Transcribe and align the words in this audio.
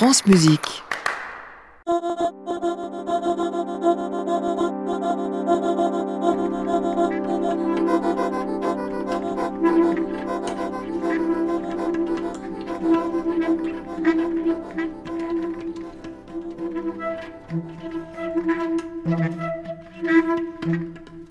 France 0.00 0.24
Musique. 0.24 0.82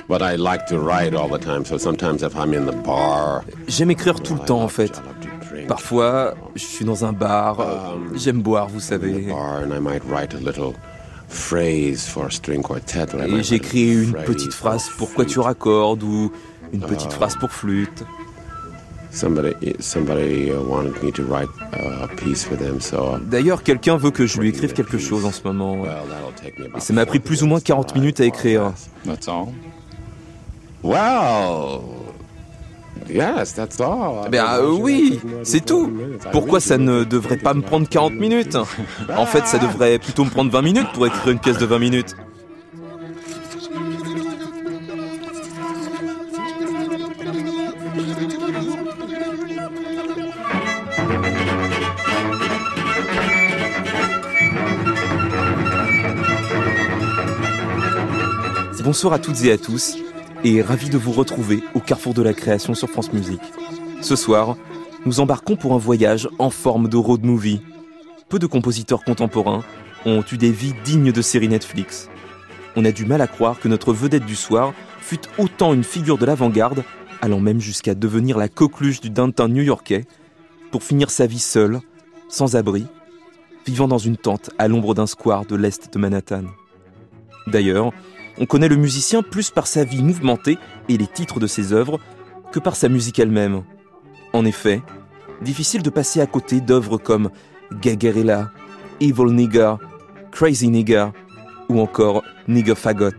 But 0.07 0.21
I 0.21 0.35
like 0.35 0.67
to 0.67 0.77
write 0.77 1.15
all 1.15 1.27
the 1.27 1.39
time, 1.39 1.65
so 1.65 1.79
sometimes 1.79 2.21
if 2.21 2.35
I'm 2.35 2.53
in 2.53 2.67
the 2.67 2.73
bar, 2.73 3.43
J'aime 3.67 3.89
écrire 3.89 4.19
tout 4.21 4.35
le 4.35 4.45
temps 4.45 4.61
en 4.61 4.67
fait. 4.67 5.01
Parfois, 5.69 6.33
je 6.55 6.63
suis 6.65 6.83
dans 6.83 7.05
un 7.05 7.13
bar, 7.13 7.59
euh, 7.59 7.65
j'aime 8.15 8.41
boire, 8.41 8.67
vous 8.67 8.79
savez. 8.79 9.27
bar, 9.31 9.61
and 9.63 9.71
I 9.73 9.79
might 9.79 10.01
write 10.09 10.33
a 10.33 10.39
little 10.39 10.73
phrase 11.29 12.07
for 12.07 12.25
a 12.25 12.31
string 12.31 12.61
quartet. 12.63 13.13
or 13.13 13.21
I 13.23 13.31
Et 13.39 13.43
j'écris 13.43 13.91
write 13.91 13.99
a 13.99 14.03
une 14.03 14.13
petite 14.25 14.51
for 14.51 14.69
phrase 14.71 14.89
pour 14.97 15.13
quoi 15.13 15.25
tu 15.25 15.33
flute. 15.33 15.45
raccordes 15.45 16.03
ou 16.03 16.31
une 16.73 16.81
petite 16.81 17.13
phrase 17.13 17.35
pour 17.39 17.51
flûte. 17.51 18.03
Somebody, 19.11 19.53
somebody 19.79 20.51
uh, 20.51 20.59
wanted 20.67 20.93
me 21.03 21.11
to 21.11 21.23
write 21.23 21.49
a 21.73 22.07
piece 22.15 22.43
for 22.43 22.55
them, 22.57 22.79
so 22.79 23.17
D'ailleurs, 23.19 23.63
quelqu'un 23.63 23.97
veut 23.97 24.11
que 24.11 24.27
je 24.27 24.39
lui 24.39 24.49
écrive 24.49 24.73
quelque 24.73 24.97
chose 24.99 25.25
en 25.25 25.31
ce 25.31 25.41
moment. 25.43 25.83
Et 26.75 26.79
ça 26.79 26.93
m'a 26.93 27.05
pris 27.07 27.19
40 27.19 27.25
plus 27.25 27.41
ou 27.43 27.47
moins 27.47 27.59
minutes 27.59 27.63
to 27.63 27.65
40 27.65 27.87
write 27.87 27.95
minutes 27.95 28.19
à 28.21 28.25
écrire. 28.25 28.71
or 30.83 31.81
Ben 34.29 34.59
oui, 34.63 35.19
c'est 35.43 35.65
40 35.65 35.65
tout. 35.65 35.91
Pourquoi 36.31 36.59
ça 36.59 36.77
ne 36.77 37.03
devrait 37.03 37.37
pas 37.37 37.53
me 37.53 37.61
prendre 37.61 37.87
40 37.87 38.13
minutes 38.13 38.57
En 39.15 39.25
fait, 39.25 39.45
ça 39.47 39.57
devrait 39.57 39.99
plutôt 39.99 40.25
me 40.25 40.29
prendre 40.29 40.51
20 40.51 40.61
minutes 40.61 40.87
pour 40.93 41.07
écrire 41.07 41.29
une 41.31 41.39
pièce 41.39 41.57
de 41.57 41.65
20 41.65 41.79
minutes. 41.79 42.15
Bonsoir 58.83 59.13
à 59.13 59.19
toutes 59.19 59.43
et 59.43 59.51
à 59.51 59.57
tous, 59.57 59.97
et 60.43 60.61
ravi 60.61 60.89
de 60.89 60.97
vous 60.97 61.11
retrouver 61.11 61.61
au 61.73 61.79
carrefour 61.79 62.13
de 62.13 62.21
la 62.21 62.33
création 62.33 62.73
sur 62.73 62.89
France 62.89 63.11
Musique. 63.13 63.41
Ce 64.01 64.15
soir, 64.15 64.55
nous 65.05 65.19
embarquons 65.19 65.55
pour 65.55 65.73
un 65.73 65.77
voyage 65.77 66.29
en 66.39 66.49
forme 66.49 66.87
de 66.87 66.97
road 66.97 67.23
movie. 67.23 67.61
Peu 68.29 68.39
de 68.39 68.47
compositeurs 68.47 69.03
contemporains 69.03 69.63
ont 70.05 70.23
eu 70.31 70.37
des 70.37 70.51
vies 70.51 70.73
dignes 70.83 71.11
de 71.11 71.21
séries 71.21 71.49
Netflix. 71.49 72.09
On 72.75 72.85
a 72.85 72.91
du 72.91 73.05
mal 73.05 73.21
à 73.21 73.27
croire 73.27 73.59
que 73.59 73.67
notre 73.67 73.93
vedette 73.93 74.25
du 74.25 74.35
soir 74.35 74.73
fut 75.01 75.21
autant 75.37 75.73
une 75.73 75.83
figure 75.83 76.17
de 76.17 76.25
l'avant-garde, 76.25 76.83
allant 77.21 77.39
même 77.39 77.59
jusqu'à 77.59 77.95
devenir 77.95 78.37
la 78.37 78.47
coqueluche 78.47 79.01
du 79.01 79.09
downtown 79.09 79.51
new-yorkais, 79.51 80.05
pour 80.71 80.83
finir 80.83 81.09
sa 81.09 81.25
vie 81.25 81.39
seule, 81.39 81.81
sans 82.29 82.55
abri, 82.55 82.85
vivant 83.65 83.87
dans 83.87 83.97
une 83.97 84.17
tente 84.17 84.51
à 84.57 84.67
l'ombre 84.67 84.93
d'un 84.93 85.07
square 85.07 85.45
de 85.45 85.55
l'est 85.55 85.91
de 85.91 85.99
Manhattan. 85.99 86.43
D'ailleurs, 87.47 87.91
on 88.39 88.45
connaît 88.45 88.69
le 88.69 88.75
musicien 88.77 89.21
plus 89.21 89.49
par 89.49 89.67
sa 89.67 89.83
vie 89.83 90.01
mouvementée 90.01 90.57
et 90.87 90.97
les 90.97 91.07
titres 91.07 91.39
de 91.39 91.47
ses 91.47 91.73
œuvres 91.73 91.99
que 92.51 92.59
par 92.59 92.75
sa 92.75 92.89
musique 92.89 93.19
elle-même. 93.19 93.63
En 94.33 94.45
effet, 94.45 94.81
difficile 95.41 95.83
de 95.83 95.89
passer 95.89 96.21
à 96.21 96.25
côté 96.25 96.61
d'œuvres 96.61 96.97
comme 96.97 97.29
Gagarilla, 97.71 98.51
Evil 99.01 99.31
Nigger, 99.31 99.75
Crazy 100.31 100.69
Nigger 100.69 101.07
ou 101.67 101.79
encore 101.79 102.23
Nigger 102.47 102.75
Fagot. 102.75 103.09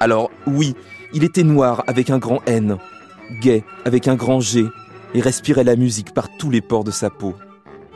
Alors 0.00 0.30
oui, 0.46 0.74
il 1.12 1.24
était 1.24 1.44
noir 1.44 1.84
avec 1.86 2.10
un 2.10 2.18
grand 2.18 2.40
N, 2.46 2.76
gay 3.40 3.64
avec 3.84 4.08
un 4.08 4.16
grand 4.16 4.40
G 4.40 4.66
et 5.14 5.20
respirait 5.20 5.64
la 5.64 5.76
musique 5.76 6.12
par 6.12 6.28
tous 6.36 6.50
les 6.50 6.60
pores 6.60 6.84
de 6.84 6.90
sa 6.90 7.10
peau. 7.10 7.34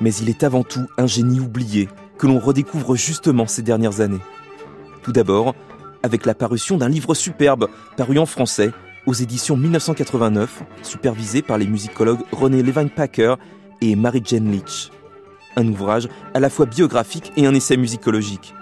Mais 0.00 0.14
il 0.14 0.28
est 0.28 0.42
avant 0.42 0.62
tout 0.62 0.86
un 0.98 1.06
génie 1.06 1.40
oublié 1.40 1.88
que 2.18 2.26
l'on 2.26 2.38
redécouvre 2.38 2.96
justement 2.96 3.46
ces 3.46 3.62
dernières 3.62 4.00
années. 4.00 4.20
Tout 5.02 5.12
d'abord, 5.12 5.54
avec 6.02 6.26
la 6.26 6.34
parution 6.34 6.76
d'un 6.76 6.88
livre 6.88 7.14
superbe 7.14 7.68
paru 7.96 8.18
en 8.18 8.26
français 8.26 8.72
aux 9.06 9.14
éditions 9.14 9.56
1989, 9.56 10.62
supervisé 10.82 11.42
par 11.42 11.58
les 11.58 11.66
musicologues 11.66 12.22
René 12.30 12.62
Levine 12.62 12.90
Packer 12.90 13.34
et 13.80 13.96
Mary 13.96 14.22
Jane 14.24 14.50
Leach. 14.50 14.90
Un 15.56 15.66
ouvrage 15.68 16.08
à 16.34 16.40
la 16.40 16.50
fois 16.50 16.66
biographique 16.66 17.32
et 17.36 17.46
un 17.46 17.54
essai 17.54 17.76
musicologique. 17.76 18.54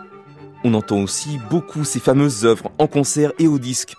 On 0.65 0.75
entend 0.75 0.99
aussi 0.99 1.39
beaucoup 1.51 1.85
ces 1.85 2.01
fameuses 2.01 2.45
œuvres 2.45 2.71
en 2.79 2.87
concert 2.87 3.33
et 3.39 3.49
au 3.49 3.59
disque. 3.59 3.97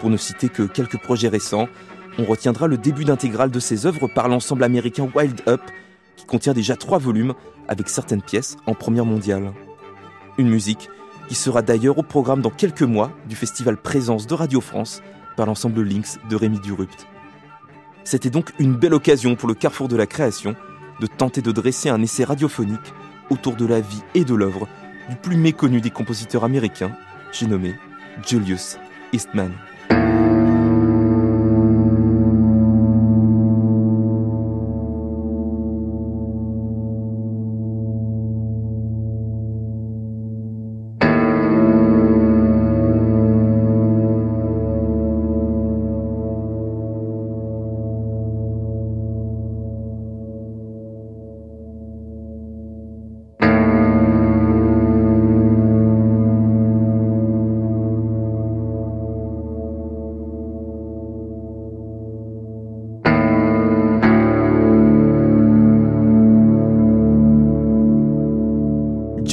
Pour 0.00 0.10
ne 0.10 0.16
citer 0.16 0.48
que 0.48 0.62
quelques 0.62 0.98
projets 0.98 1.28
récents, 1.28 1.68
on 2.18 2.24
retiendra 2.24 2.66
le 2.66 2.78
début 2.78 3.04
d'intégrale 3.04 3.50
de 3.50 3.60
ces 3.60 3.86
œuvres 3.86 4.06
par 4.06 4.28
l'ensemble 4.28 4.64
américain 4.64 5.10
Wild 5.14 5.40
Up, 5.48 5.60
qui 6.16 6.26
contient 6.26 6.52
déjà 6.52 6.76
trois 6.76 6.98
volumes 6.98 7.34
avec 7.68 7.88
certaines 7.88 8.22
pièces 8.22 8.56
en 8.66 8.74
première 8.74 9.04
mondiale. 9.04 9.52
Une 10.38 10.48
musique 10.48 10.88
qui 11.28 11.34
sera 11.34 11.62
d'ailleurs 11.62 11.98
au 11.98 12.02
programme 12.02 12.40
dans 12.40 12.50
quelques 12.50 12.82
mois 12.82 13.10
du 13.28 13.36
festival 13.36 13.76
Présence 13.76 14.26
de 14.26 14.34
Radio 14.34 14.60
France 14.60 15.02
par 15.36 15.46
l'ensemble 15.46 15.82
Lynx 15.82 16.18
de 16.28 16.36
Rémi 16.36 16.60
Durupt. 16.60 17.06
C'était 18.04 18.30
donc 18.30 18.52
une 18.58 18.74
belle 18.74 18.94
occasion 18.94 19.34
pour 19.34 19.48
le 19.48 19.54
carrefour 19.54 19.88
de 19.88 19.96
la 19.96 20.06
création 20.06 20.54
de 21.00 21.06
tenter 21.06 21.42
de 21.42 21.52
dresser 21.52 21.88
un 21.88 22.02
essai 22.02 22.24
radiophonique 22.24 22.92
autour 23.30 23.56
de 23.56 23.66
la 23.66 23.80
vie 23.80 24.02
et 24.14 24.24
de 24.24 24.34
l'œuvre 24.34 24.68
du 25.08 25.16
plus 25.16 25.36
méconnu 25.36 25.80
des 25.80 25.90
compositeurs 25.90 26.44
américains, 26.44 26.96
j'ai 27.32 27.46
nommé 27.46 27.74
Julius 28.26 28.78
Eastman. 29.12 29.52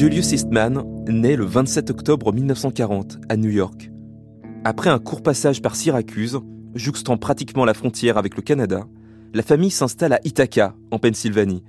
Julius 0.02 0.32
Eastman 0.32 0.84
naît 1.08 1.36
le 1.36 1.46
27 1.46 1.92
octobre 1.92 2.34
1940 2.34 3.20
à 3.30 3.38
New 3.38 3.52
York. 3.52 3.92
Après 4.64 4.90
un 4.90 4.98
court 4.98 5.22
passage 5.22 5.62
par 5.62 5.76
Syracuse, 5.76 6.40
jouxtant 6.74 7.18
pratiquement 7.18 7.66
la 7.66 7.76
frontière 7.76 8.18
avec 8.18 8.36
le 8.36 8.42
Canada, 8.42 8.88
la 9.36 9.44
famille 9.44 9.70
s'installe 9.70 10.14
à 10.14 10.20
Ithaca, 10.24 10.74
en 10.90 10.98
Pennsylvanie, 10.98 11.64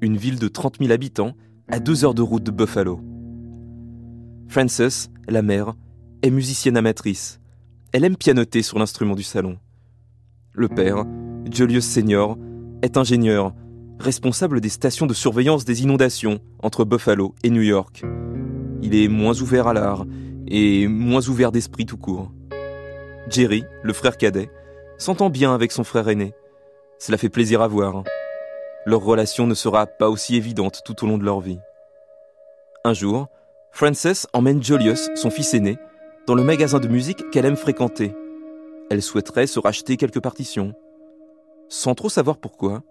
une 0.00 0.16
ville 0.16 0.38
de 0.38 0.46
30 0.46 0.78
000 0.78 0.92
habitants 0.92 1.34
à 1.66 1.80
deux 1.80 2.04
heures 2.04 2.14
de 2.14 2.22
route 2.22 2.44
de 2.44 2.52
Buffalo. 2.52 3.00
Frances, 4.46 5.10
la 5.26 5.42
mère, 5.42 5.74
est 6.22 6.30
musicienne 6.30 6.76
amatrice. 6.76 7.40
Elle 7.92 8.04
aime 8.04 8.16
pianoter 8.16 8.62
sur 8.62 8.78
l'instrument 8.78 9.16
du 9.16 9.24
salon. 9.24 9.58
Le 10.52 10.68
père, 10.68 11.04
Julius 11.50 11.86
Senior, 11.86 12.38
est 12.82 12.96
ingénieur, 12.96 13.52
responsable 14.02 14.60
des 14.60 14.68
stations 14.68 15.06
de 15.06 15.14
surveillance 15.14 15.64
des 15.64 15.82
inondations 15.82 16.40
entre 16.62 16.84
Buffalo 16.84 17.34
et 17.42 17.50
New 17.50 17.62
York. 17.62 18.02
Il 18.82 18.94
est 18.94 19.08
moins 19.08 19.40
ouvert 19.40 19.68
à 19.68 19.72
l'art 19.72 20.04
et 20.48 20.88
moins 20.88 21.26
ouvert 21.28 21.52
d'esprit 21.52 21.86
tout 21.86 21.96
court. 21.96 22.30
Jerry, 23.30 23.64
le 23.82 23.92
frère 23.92 24.16
cadet, 24.16 24.50
s'entend 24.98 25.30
bien 25.30 25.54
avec 25.54 25.72
son 25.72 25.84
frère 25.84 26.08
aîné. 26.08 26.34
Cela 26.98 27.16
fait 27.16 27.28
plaisir 27.28 27.62
à 27.62 27.68
voir. 27.68 28.02
Leur 28.84 29.00
relation 29.00 29.46
ne 29.46 29.54
sera 29.54 29.86
pas 29.86 30.10
aussi 30.10 30.36
évidente 30.36 30.82
tout 30.84 31.04
au 31.04 31.06
long 31.06 31.18
de 31.18 31.24
leur 31.24 31.40
vie. 31.40 31.60
Un 32.84 32.94
jour, 32.94 33.28
Frances 33.70 34.26
emmène 34.32 34.62
Julius, 34.62 35.08
son 35.14 35.30
fils 35.30 35.54
aîné, 35.54 35.78
dans 36.26 36.34
le 36.34 36.42
magasin 36.42 36.80
de 36.80 36.88
musique 36.88 37.30
qu'elle 37.30 37.46
aime 37.46 37.56
fréquenter. 37.56 38.14
Elle 38.90 39.02
souhaiterait 39.02 39.46
se 39.46 39.60
racheter 39.60 39.96
quelques 39.96 40.20
partitions. 40.20 40.74
Sans 41.68 41.94
trop 41.94 42.08
savoir 42.08 42.38
pourquoi, 42.38 42.82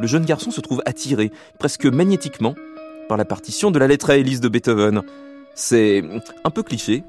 le 0.00 0.06
jeune 0.06 0.24
garçon 0.24 0.50
se 0.50 0.60
trouve 0.60 0.82
attiré, 0.86 1.30
presque 1.58 1.86
magnétiquement, 1.86 2.54
par 3.08 3.16
la 3.18 3.24
partition 3.24 3.70
de 3.70 3.78
la 3.78 3.86
lettre 3.86 4.10
à 4.10 4.16
Élise 4.16 4.40
de 4.40 4.48
Beethoven. 4.48 5.02
C'est 5.54 6.02
un 6.44 6.50
peu 6.50 6.62
cliché, 6.62 7.04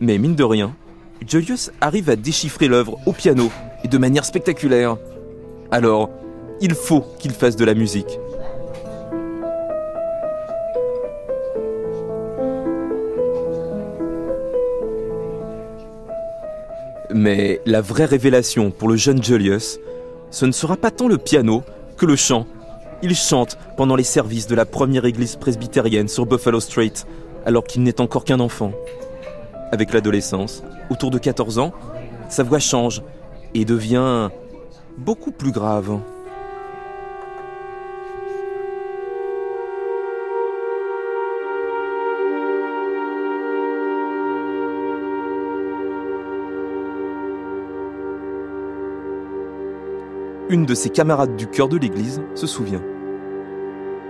mais 0.00 0.18
mine 0.18 0.34
de 0.34 0.44
rien, 0.44 0.74
Julius 1.26 1.70
arrive 1.80 2.10
à 2.10 2.16
déchiffrer 2.16 2.68
l'œuvre 2.68 2.98
au 3.06 3.12
piano 3.12 3.50
et 3.84 3.88
de 3.88 3.98
manière 3.98 4.24
spectaculaire. 4.24 4.96
Alors, 5.70 6.10
il 6.60 6.74
faut 6.74 7.04
qu'il 7.18 7.32
fasse 7.32 7.56
de 7.56 7.64
la 7.64 7.74
musique. 7.74 8.18
Mais 17.14 17.60
la 17.64 17.80
vraie 17.80 18.04
révélation 18.04 18.70
pour 18.70 18.88
le 18.88 18.96
jeune 18.96 19.22
Julius, 19.22 19.78
ce 20.30 20.44
ne 20.44 20.52
sera 20.52 20.76
pas 20.76 20.90
tant 20.90 21.08
le 21.08 21.18
piano 21.18 21.62
que 21.96 22.06
le 22.06 22.16
chant. 22.16 22.46
Il 23.02 23.14
chante 23.14 23.58
pendant 23.76 23.96
les 23.96 24.04
services 24.04 24.46
de 24.46 24.54
la 24.54 24.64
première 24.64 25.04
église 25.04 25.36
presbytérienne 25.36 26.08
sur 26.08 26.26
Buffalo 26.26 26.60
Street, 26.60 26.92
alors 27.44 27.64
qu'il 27.64 27.82
n'est 27.82 28.00
encore 28.00 28.24
qu'un 28.24 28.40
enfant. 28.40 28.72
Avec 29.72 29.92
l'adolescence, 29.92 30.62
autour 30.90 31.10
de 31.10 31.18
14 31.18 31.58
ans, 31.58 31.72
sa 32.28 32.42
voix 32.42 32.58
change 32.58 33.02
et 33.54 33.64
devient 33.64 34.30
beaucoup 34.98 35.30
plus 35.30 35.52
grave. 35.52 35.98
Une 50.48 50.64
de 50.64 50.74
ses 50.74 50.90
camarades 50.90 51.34
du 51.34 51.48
chœur 51.48 51.68
de 51.68 51.76
l'église 51.76 52.22
se 52.36 52.46
souvient. 52.46 52.82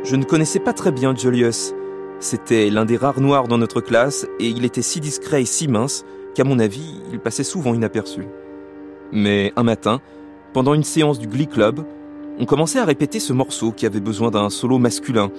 Je 0.05 0.17
ne 0.17 0.25
connaissais 0.25 0.59
pas 0.59 0.75
très 0.75 0.93
bien 0.93 1.15
Julius. 1.17 1.73
C'était 2.21 2.69
l'un 2.69 2.85
des 2.85 2.99
rares 2.99 3.23
noirs 3.23 3.49
dans 3.49 3.57
notre 3.57 3.81
classe 3.81 4.27
et 4.39 4.49
il 4.49 4.67
était 4.67 4.83
si 4.83 5.01
discret 5.01 5.43
et 5.43 5.47
si 5.47 5.67
mince 5.67 6.05
qu'à 6.35 6.45
mon 6.45 6.59
avis, 6.59 7.01
il 7.11 7.21
passait 7.21 7.43
souvent 7.43 7.73
inaperçu. 7.73 8.27
Mais 9.13 9.55
un 9.57 9.63
matin, 9.63 10.03
pendant 10.53 10.75
une 10.75 10.85
séance 10.85 11.19
du 11.19 11.27
Glee 11.27 11.47
Club, 11.47 11.87
on 12.39 12.45
commençait 12.45 12.81
à 12.81 12.85
répéter 12.85 13.19
ce 13.19 13.33
morceau 13.33 13.73
qui 13.73 13.87
avait 13.87 14.01
besoin 14.01 14.31
d'un 14.31 14.51
solo 14.51 14.79
masculin, 14.79 15.31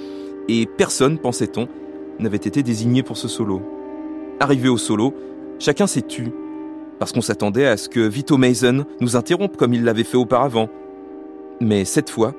et 0.47 0.65
personne, 0.65 1.19
pensait-on, 1.19 1.67
n'avait 2.17 2.37
été 2.37 2.63
désigné 2.63 3.03
pour 3.03 3.17
ce 3.17 3.27
solo. 3.27 3.61
Arrivé 4.39 4.67
au 4.67 4.77
solo, 4.77 5.13
chacun 5.59 5.85
s'est 5.85 6.01
tu, 6.01 6.31
parce 6.97 7.11
qu'on 7.11 7.21
s'attendait 7.21 7.67
à 7.67 7.77
ce 7.77 7.87
que 7.87 7.99
Vito 7.99 8.37
Mason 8.37 8.85
nous 8.99 9.15
interrompe 9.15 9.57
comme 9.57 9.75
il 9.75 9.83
l'avait 9.83 10.03
fait 10.03 10.17
auparavant. 10.17 10.69
Mais 11.59 11.85
cette 11.85 12.09
fois, 12.09 12.33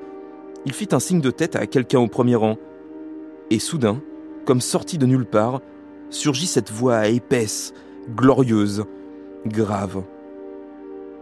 il 0.65 0.73
fit 0.73 0.89
un 0.91 0.99
signe 0.99 1.21
de 1.21 1.31
tête 1.31 1.55
à 1.55 1.67
quelqu'un 1.67 1.99
au 1.99 2.07
premier 2.07 2.35
rang, 2.35 2.57
et 3.49 3.59
soudain, 3.59 4.01
comme 4.45 4.61
sorti 4.61 4.97
de 4.97 5.05
nulle 5.05 5.25
part, 5.25 5.61
surgit 6.09 6.47
cette 6.47 6.71
voix 6.71 7.07
épaisse, 7.07 7.73
glorieuse, 8.15 8.85
grave. 9.45 10.03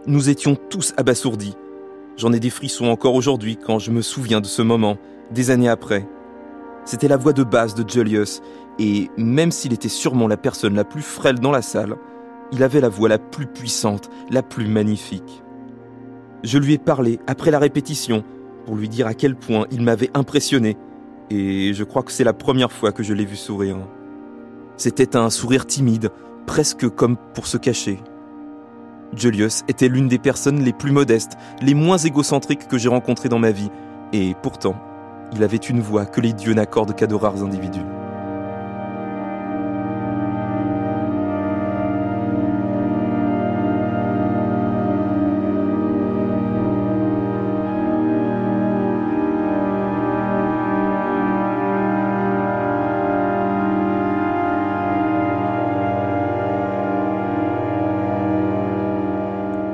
Nous 0.06 0.30
étions 0.30 0.54
tous 0.54 0.94
abasourdis. 0.96 1.56
J'en 2.16 2.32
ai 2.32 2.40
des 2.40 2.50
frissons 2.50 2.86
encore 2.86 3.14
aujourd'hui 3.14 3.56
quand 3.56 3.78
je 3.78 3.90
me 3.90 4.02
souviens 4.02 4.40
de 4.40 4.46
ce 4.46 4.62
moment, 4.62 4.96
des 5.30 5.50
années 5.50 5.68
après. 5.68 6.08
C'était 6.84 7.08
la 7.08 7.16
voix 7.16 7.32
de 7.32 7.44
basse 7.44 7.74
de 7.74 7.88
Julius, 7.88 8.40
et 8.78 9.10
même 9.16 9.52
s'il 9.52 9.72
était 9.72 9.88
sûrement 9.88 10.28
la 10.28 10.36
personne 10.36 10.74
la 10.74 10.84
plus 10.84 11.02
frêle 11.02 11.38
dans 11.38 11.50
la 11.50 11.62
salle, 11.62 11.96
il 12.52 12.62
avait 12.62 12.80
la 12.80 12.88
voix 12.88 13.08
la 13.08 13.18
plus 13.18 13.46
puissante, 13.46 14.08
la 14.30 14.42
plus 14.42 14.66
magnifique. 14.68 15.42
Je 16.44 16.58
lui 16.58 16.74
ai 16.74 16.78
parlé 16.78 17.18
après 17.26 17.50
la 17.50 17.58
répétition 17.58 18.22
pour 18.64 18.76
lui 18.76 18.88
dire 18.88 19.06
à 19.06 19.14
quel 19.14 19.34
point 19.34 19.66
il 19.70 19.82
m'avait 19.82 20.10
impressionné, 20.14 20.76
et 21.30 21.72
je 21.74 21.84
crois 21.84 22.02
que 22.02 22.12
c'est 22.12 22.24
la 22.24 22.32
première 22.32 22.70
fois 22.70 22.92
que 22.92 23.02
je 23.02 23.12
l'ai 23.12 23.24
vu 23.24 23.36
sourire. 23.36 23.78
C'était 24.76 25.16
un 25.16 25.30
sourire 25.30 25.66
timide, 25.66 26.10
presque 26.46 26.88
comme 26.88 27.16
pour 27.34 27.46
se 27.46 27.56
cacher. 27.56 27.98
Julius 29.16 29.64
était 29.68 29.88
l'une 29.88 30.06
des 30.06 30.18
personnes 30.18 30.62
les 30.62 30.72
plus 30.72 30.92
modestes, 30.92 31.32
les 31.60 31.74
moins 31.74 31.98
égocentriques 31.98 32.68
que 32.68 32.78
j'ai 32.78 32.88
rencontrées 32.88 33.28
dans 33.28 33.38
ma 33.38 33.50
vie, 33.50 33.70
et 34.12 34.34
pourtant, 34.42 34.76
il 35.32 35.42
avait 35.42 35.56
une 35.56 35.80
voix 35.80 36.06
que 36.06 36.20
les 36.20 36.32
dieux 36.32 36.54
n'accordent 36.54 36.94
qu'à 36.94 37.06
de 37.06 37.14
rares 37.14 37.42
individus. 37.42 37.84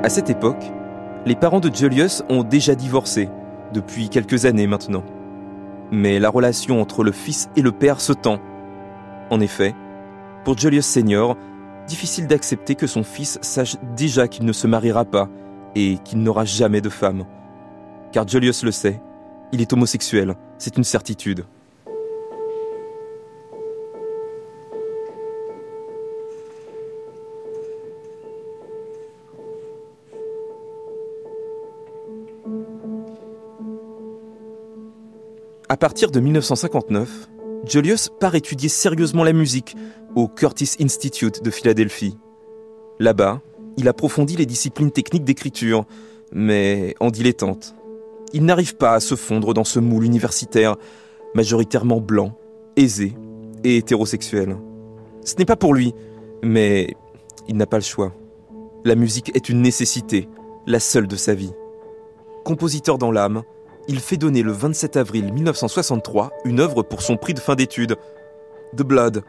À 0.05 0.09
cette 0.09 0.29
époque, 0.29 0.71
les 1.25 1.35
parents 1.35 1.59
de 1.59 1.75
Julius 1.75 2.21
ont 2.29 2.43
déjà 2.43 2.75
divorcé, 2.75 3.27
depuis 3.73 4.07
quelques 4.07 4.45
années 4.45 4.67
maintenant. 4.67 5.03
Mais 5.91 6.19
la 6.19 6.29
relation 6.29 6.79
entre 6.79 7.03
le 7.03 7.11
fils 7.11 7.49
et 7.55 7.63
le 7.63 7.71
père 7.71 7.99
se 7.99 8.13
tend. 8.13 8.39
En 9.31 9.39
effet, 9.39 9.73
pour 10.43 10.59
Julius 10.59 10.85
Senior, 10.85 11.35
difficile 11.87 12.27
d'accepter 12.27 12.75
que 12.75 12.85
son 12.85 13.01
fils 13.01 13.39
sache 13.41 13.77
déjà 13.95 14.27
qu'il 14.27 14.45
ne 14.45 14.53
se 14.53 14.67
mariera 14.67 15.05
pas 15.05 15.27
et 15.73 15.97
qu'il 16.03 16.19
n'aura 16.21 16.45
jamais 16.45 16.81
de 16.81 16.89
femme. 16.89 17.25
Car 18.11 18.27
Julius 18.27 18.61
le 18.61 18.69
sait, 18.69 19.01
il 19.53 19.59
est 19.59 19.73
homosexuel, 19.73 20.35
c'est 20.59 20.77
une 20.77 20.83
certitude. 20.83 21.45
À 35.75 35.77
partir 35.77 36.09
de 36.09 36.21
1959, 36.21 37.27
Julius 37.65 38.09
part 38.21 38.33
étudier 38.33 38.69
sérieusement 38.69 39.25
la 39.25 39.33
musique 39.33 39.75
au 40.15 40.29
Curtis 40.29 40.77
Institute 40.79 41.43
de 41.43 41.51
Philadelphie. 41.51 42.17
Là-bas, 42.97 43.41
il 43.75 43.89
approfondit 43.89 44.37
les 44.37 44.45
disciplines 44.45 44.91
techniques 44.91 45.25
d'écriture, 45.25 45.83
mais 46.31 46.95
en 47.01 47.11
dilettante. 47.11 47.75
Il 48.31 48.45
n'arrive 48.45 48.77
pas 48.77 48.93
à 48.93 49.01
se 49.01 49.15
fondre 49.15 49.53
dans 49.53 49.65
ce 49.65 49.81
moule 49.81 50.05
universitaire, 50.05 50.77
majoritairement 51.33 51.99
blanc, 51.99 52.37
aisé 52.77 53.13
et 53.65 53.75
hétérosexuel. 53.75 54.55
Ce 55.25 55.35
n'est 55.35 55.43
pas 55.43 55.57
pour 55.57 55.73
lui, 55.73 55.93
mais 56.41 56.95
il 57.49 57.57
n'a 57.57 57.65
pas 57.65 57.79
le 57.79 57.83
choix. 57.83 58.13
La 58.85 58.95
musique 58.95 59.35
est 59.35 59.49
une 59.49 59.61
nécessité, 59.61 60.29
la 60.67 60.79
seule 60.79 61.09
de 61.09 61.17
sa 61.17 61.33
vie. 61.33 61.51
Compositeur 62.45 62.97
dans 62.97 63.11
l'âme, 63.11 63.43
il 63.87 63.99
fait 63.99 64.17
donner 64.17 64.41
le 64.41 64.51
27 64.51 64.97
avril 64.97 65.31
1963 65.31 66.31
une 66.45 66.59
œuvre 66.59 66.83
pour 66.83 67.01
son 67.01 67.17
prix 67.17 67.33
de 67.33 67.39
fin 67.39 67.55
d'études, 67.55 67.95
The 68.75 68.83
Blood, 68.83 69.23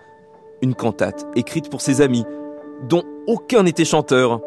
une 0.62 0.74
cantate 0.74 1.26
écrite 1.36 1.70
pour 1.70 1.80
ses 1.80 2.00
amis, 2.00 2.24
dont 2.88 3.04
aucun 3.26 3.62
n'était 3.62 3.84
chanteur. 3.84 4.40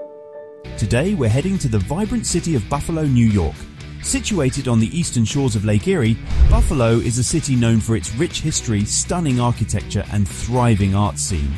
Today 0.78 1.14
we're 1.14 1.32
heading 1.32 1.58
to 1.58 1.68
the 1.68 1.82
vibrant 1.82 2.26
city 2.26 2.56
of 2.56 2.68
Buffalo, 2.70 3.04
New 3.04 3.28
York. 3.28 3.56
Situated 4.02 4.68
on 4.68 4.80
the 4.80 4.90
eastern 4.98 5.26
shores 5.26 5.56
of 5.56 5.66
Lake 5.66 5.88
Erie, 5.88 6.18
Buffalo 6.50 7.00
is 7.00 7.20
a 7.20 7.24
city 7.24 7.56
known 7.56 7.80
for 7.80 7.96
its 7.96 8.14
rich 8.16 8.42
history, 8.42 8.86
stunning 8.86 9.40
architecture, 9.40 10.06
and 10.12 10.28
thriving 10.28 10.96
art 10.96 11.20
scene. 11.20 11.54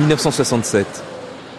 1967. 0.00 0.86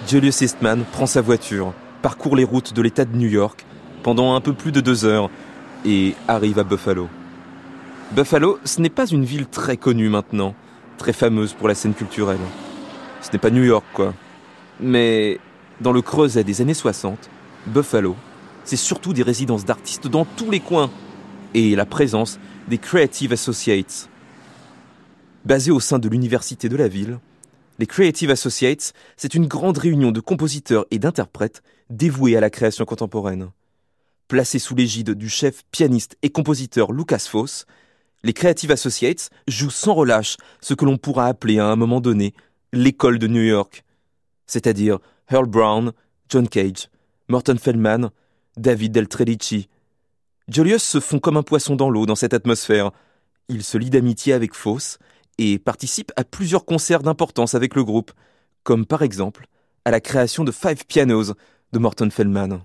Julius 0.07 0.41
Eastman 0.41 0.83
prend 0.91 1.05
sa 1.05 1.21
voiture, 1.21 1.73
parcourt 2.01 2.35
les 2.35 2.43
routes 2.43 2.73
de 2.73 2.81
l'État 2.81 3.05
de 3.05 3.15
New 3.15 3.29
York 3.29 3.67
pendant 4.01 4.33
un 4.33 4.41
peu 4.41 4.53
plus 4.53 4.71
de 4.71 4.81
deux 4.81 5.05
heures 5.05 5.29
et 5.85 6.15
arrive 6.27 6.57
à 6.57 6.63
Buffalo. 6.63 7.07
Buffalo, 8.13 8.57
ce 8.65 8.81
n'est 8.81 8.89
pas 8.89 9.05
une 9.05 9.25
ville 9.25 9.45
très 9.45 9.77
connue 9.77 10.09
maintenant, 10.09 10.55
très 10.97 11.13
fameuse 11.13 11.53
pour 11.53 11.67
la 11.67 11.75
scène 11.75 11.93
culturelle. 11.93 12.39
Ce 13.21 13.31
n'est 13.31 13.37
pas 13.37 13.51
New 13.51 13.63
York, 13.63 13.85
quoi. 13.93 14.15
Mais 14.79 15.39
dans 15.79 15.91
le 15.91 16.01
creuset 16.01 16.43
des 16.43 16.61
années 16.61 16.73
60, 16.73 17.29
Buffalo, 17.67 18.15
c'est 18.63 18.75
surtout 18.75 19.13
des 19.13 19.23
résidences 19.23 19.65
d'artistes 19.65 20.07
dans 20.07 20.25
tous 20.25 20.49
les 20.49 20.59
coins 20.59 20.89
et 21.53 21.75
la 21.75 21.85
présence 21.85 22.39
des 22.67 22.79
Creative 22.79 23.33
Associates. 23.33 24.09
Basés 25.45 25.71
au 25.71 25.79
sein 25.79 25.99
de 25.99 26.09
l'université 26.09 26.69
de 26.69 26.75
la 26.75 26.87
ville, 26.87 27.19
les 27.81 27.87
Creative 27.87 28.29
Associates, 28.29 28.93
c'est 29.17 29.33
une 29.33 29.47
grande 29.47 29.79
réunion 29.79 30.11
de 30.11 30.19
compositeurs 30.19 30.85
et 30.91 30.99
d'interprètes 30.99 31.63
dévoués 31.89 32.37
à 32.37 32.39
la 32.39 32.51
création 32.51 32.85
contemporaine. 32.85 33.49
Placés 34.27 34.59
sous 34.59 34.75
l'égide 34.75 35.15
du 35.15 35.29
chef 35.29 35.63
pianiste 35.71 36.15
et 36.21 36.29
compositeur 36.29 36.91
Lucas 36.91 37.25
Foss, 37.27 37.65
les 38.21 38.33
Creative 38.33 38.69
Associates 38.69 39.31
jouent 39.47 39.71
sans 39.71 39.95
relâche 39.95 40.37
ce 40.61 40.75
que 40.75 40.85
l'on 40.85 40.99
pourra 40.99 41.25
appeler 41.25 41.57
à 41.57 41.65
un 41.65 41.75
moment 41.75 42.01
donné 42.01 42.35
l'école 42.71 43.17
de 43.17 43.25
New 43.25 43.41
York, 43.41 43.83
c'est-à-dire 44.45 44.99
Earl 45.31 45.47
Brown, 45.47 45.91
John 46.29 46.47
Cage, 46.47 46.87
Morton 47.29 47.57
Feldman, 47.57 48.11
David 48.57 48.91
Del 48.91 49.07
Tredici. 49.07 49.69
Julius 50.47 50.83
se 50.83 50.99
fond 50.99 51.17
comme 51.17 51.37
un 51.37 51.41
poisson 51.41 51.75
dans 51.75 51.89
l'eau 51.89 52.05
dans 52.05 52.13
cette 52.13 52.35
atmosphère. 52.35 52.91
Il 53.49 53.63
se 53.63 53.79
lie 53.79 53.89
d'amitié 53.89 54.33
avec 54.33 54.53
Foss 54.53 54.99
et 55.37 55.59
participe 55.59 56.11
à 56.15 56.23
plusieurs 56.23 56.65
concerts 56.65 57.03
d'importance 57.03 57.55
avec 57.55 57.75
le 57.75 57.83
groupe, 57.83 58.11
comme 58.63 58.85
par 58.85 59.01
exemple 59.01 59.45
à 59.85 59.91
la 59.91 59.99
création 59.99 60.43
de 60.43 60.51
Five 60.51 60.85
Pianos 60.85 61.33
de 61.71 61.79
Morton 61.79 62.09
Feldman. 62.09 62.61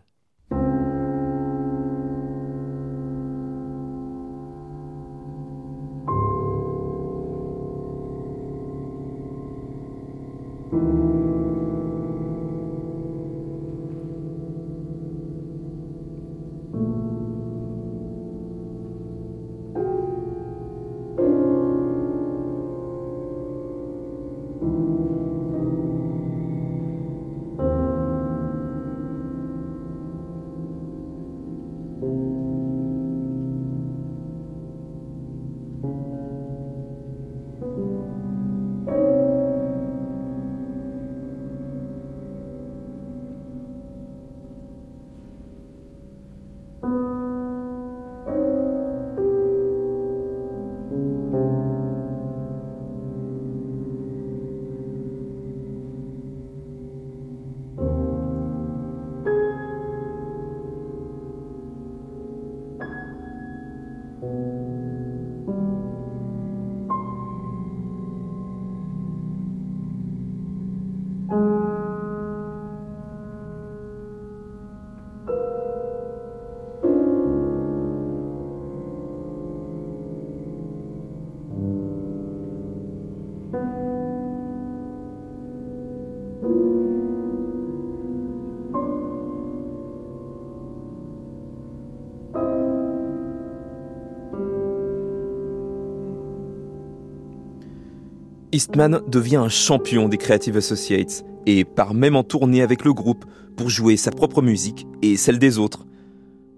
Eastman 98.57 99.03
devient 99.07 99.37
un 99.37 99.51
champion 99.51 100.09
des 100.09 100.17
Creative 100.17 100.57
Associates 100.57 101.27
et 101.45 101.67
part 101.67 101.93
même 101.93 102.17
en 102.17 102.25
tournée 102.25 102.63
avec 102.63 102.87
le 102.87 102.95
groupe 102.95 103.27
pour 103.55 103.69
jouer 103.69 103.99
sa 103.99 104.11
propre 104.11 104.41
musique 104.41 104.87
et 105.03 105.19
celle 105.19 105.39
des 105.39 105.59
autres. 105.59 105.85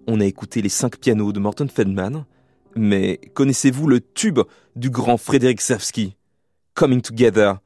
On 0.06 0.20
a 0.20 0.24
écouté 0.24 0.62
les 0.62 0.68
cinq 0.68 0.98
pianos 0.98 1.32
de 1.32 1.40
Morton 1.40 1.66
Feldman, 1.66 2.24
mais 2.76 3.18
connaissez-vous 3.34 3.88
le 3.88 4.00
tube 4.00 4.38
du 4.76 4.90
grand 4.90 5.16
Frédéric 5.16 5.60
Savsky 5.60 6.14
Coming 6.74 7.00
Together, 7.00 7.58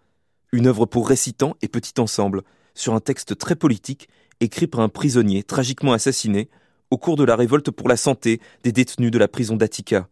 une 0.51 0.67
œuvre 0.67 0.87
pour 0.87 1.11
récitants 1.11 1.55
et 1.61 1.69
petit 1.69 2.01
ensemble, 2.01 2.41
sur 2.73 2.95
un 2.95 3.01
texte 3.01 3.37
très 3.37 3.55
politique 3.55 4.09
écrit 4.41 4.67
par 4.67 4.81
un 4.81 4.89
prisonnier 4.89 5.43
tragiquement 5.43 5.93
assassiné 5.93 6.49
au 6.91 6.97
cours 6.97 7.17
de 7.17 7.25
la 7.25 7.37
révolte 7.37 7.71
pour 7.71 7.87
la 7.87 7.99
santé 7.99 8.41
des 8.65 8.73
détenus 8.73 9.11
de 9.11 9.19
la 9.19 9.29
prison 9.29 9.57
d'Attica. 9.57 10.09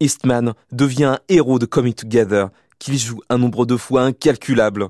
Eastman 0.00 0.54
devient 0.72 1.04
un 1.04 1.18
héros 1.28 1.58
de 1.58 1.66
Coming 1.66 1.92
Together 1.92 2.48
qu'il 2.82 2.98
joue 2.98 3.20
un 3.28 3.38
nombre 3.38 3.64
de 3.64 3.76
fois 3.76 4.02
incalculable. 4.02 4.88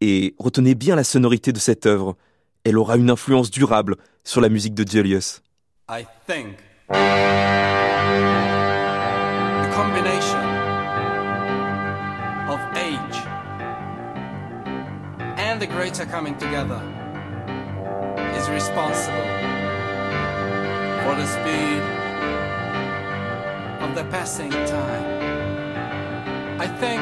Et 0.00 0.34
retenez 0.38 0.74
bien 0.74 0.96
la 0.96 1.04
sonorité 1.04 1.52
de 1.52 1.58
cette 1.58 1.84
œuvre. 1.84 2.16
Elle 2.64 2.78
aura 2.78 2.96
une 2.96 3.10
influence 3.10 3.50
durable 3.50 3.96
sur 4.24 4.40
la 4.40 4.48
musique 4.48 4.74
de 4.74 4.88
Julius. 4.88 5.42
I 5.90 6.06
think 6.26 6.56
the 6.88 6.94
combination 9.74 10.38
of 12.48 12.58
age 12.74 13.18
and 15.36 15.60
the 15.60 15.66
greater 15.66 16.06
coming 16.06 16.34
together 16.38 16.80
is 18.38 18.48
responsible 18.48 19.28
for 21.04 21.14
the 21.14 21.26
speed 21.26 21.82
of 23.82 23.94
the 23.94 24.04
passing 24.10 24.50
time. 24.50 25.17
I 26.60 26.66
think 26.66 27.00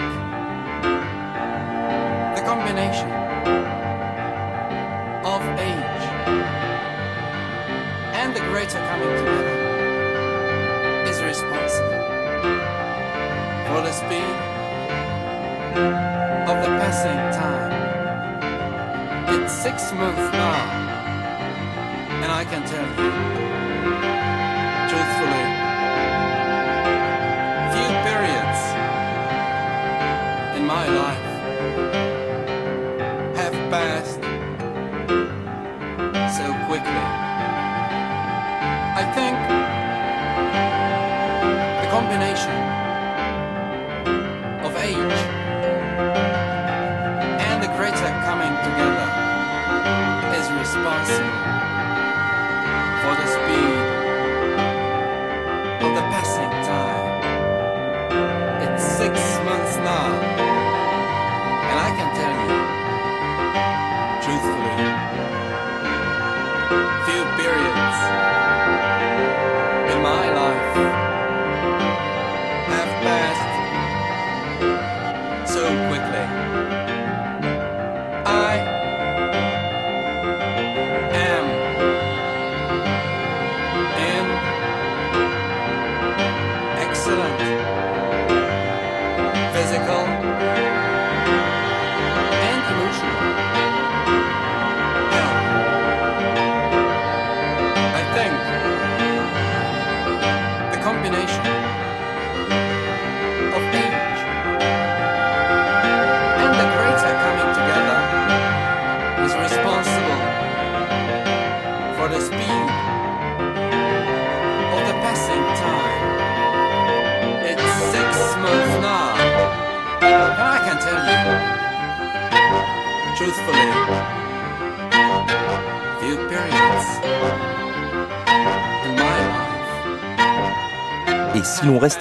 the 2.37 2.43
combination 2.45 3.11
of 5.25 5.41
age 5.59 6.05
and 8.13 8.37
the 8.37 8.41
greater 8.51 8.79
coming 8.79 9.17
together 9.17 9.57
is 11.09 11.23
responsible 11.23 12.03
for 13.67 13.81
the 13.81 13.93
speed 13.93 14.37
of 16.51 16.57
the 16.61 16.71
passing 16.77 17.21
time. 17.41 17.73
It's 19.41 19.55
six 19.55 19.91
months 19.95 20.33
now, 20.37 20.55
and 22.23 22.31
I 22.31 22.45
can 22.45 22.63
tell 22.67 22.87
you, 22.87 23.46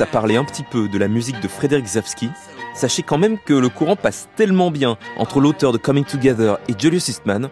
à 0.01 0.05
parler 0.05 0.35
un 0.35 0.43
petit 0.43 0.63
peu 0.63 0.87
de 0.87 0.97
la 0.97 1.07
musique 1.07 1.39
de 1.39 1.47
Frédéric 1.47 1.85
Zavsky, 1.85 2.29
sachez 2.73 3.03
quand 3.03 3.17
même 3.17 3.37
que 3.37 3.53
le 3.53 3.69
courant 3.69 3.95
passe 3.95 4.27
tellement 4.35 4.71
bien 4.71 4.97
entre 5.17 5.39
l'auteur 5.39 5.71
de 5.71 5.77
Coming 5.77 6.05
Together 6.05 6.57
et 6.67 6.73
Julius 6.77 7.07
Eastman 7.09 7.49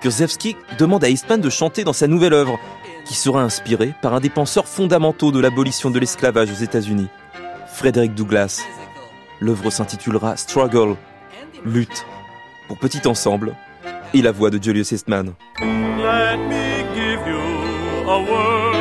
que 0.00 0.10
Zavsky 0.10 0.56
demande 0.78 1.04
à 1.04 1.08
Eastman 1.08 1.40
de 1.40 1.50
chanter 1.50 1.84
dans 1.84 1.92
sa 1.92 2.06
nouvelle 2.06 2.34
œuvre, 2.34 2.58
qui 3.04 3.14
sera 3.14 3.42
inspirée 3.42 3.94
par 4.02 4.14
un 4.14 4.20
des 4.20 4.30
penseurs 4.30 4.68
fondamentaux 4.68 5.32
de 5.32 5.40
l'abolition 5.40 5.90
de 5.90 5.98
l'esclavage 5.98 6.50
aux 6.50 6.62
États-Unis, 6.62 7.08
Frédéric 7.68 8.14
Douglass. 8.14 8.62
L'œuvre 9.40 9.70
s'intitulera 9.70 10.36
Struggle, 10.36 10.96
lutte. 11.64 12.04
pour 12.68 12.78
petit 12.78 13.06
ensemble 13.06 13.54
et 14.12 14.22
la 14.22 14.32
voix 14.32 14.50
de 14.50 14.62
Julius 14.62 14.92
Eastman. 14.92 15.34
Let 15.60 16.36
me 16.36 16.84
give 16.94 17.20
you 17.26 18.10
a 18.10 18.20
word 18.20 18.73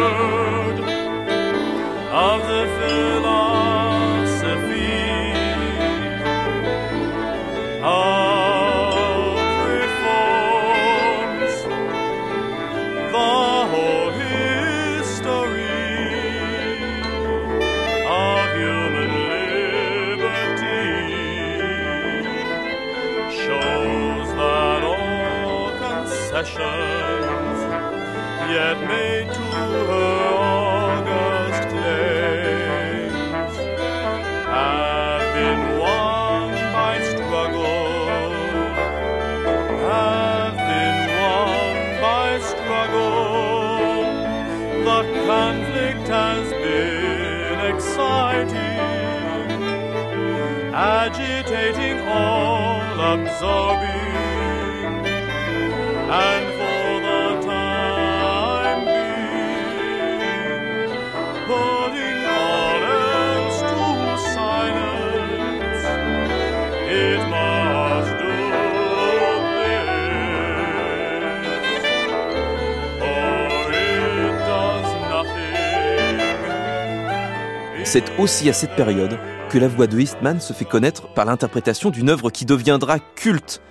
C'est 77.93 78.17
aussi 78.17 78.50
à 78.50 78.53
cette 78.53 78.75
période 78.75 79.20
que 79.53 79.60
la 79.60 79.67
voix 79.67 79.86
de 79.86 80.00
Eastman 80.00 80.39
se 80.41 80.51
fait 80.51 80.65
connaître 80.65 81.13
par 81.13 81.25
l'interprétation 81.25 81.91
d'une 81.91 82.10
œuvre 82.10 82.31
qui 82.31 82.43
deviendra 82.43 82.98
culte. 82.98 83.62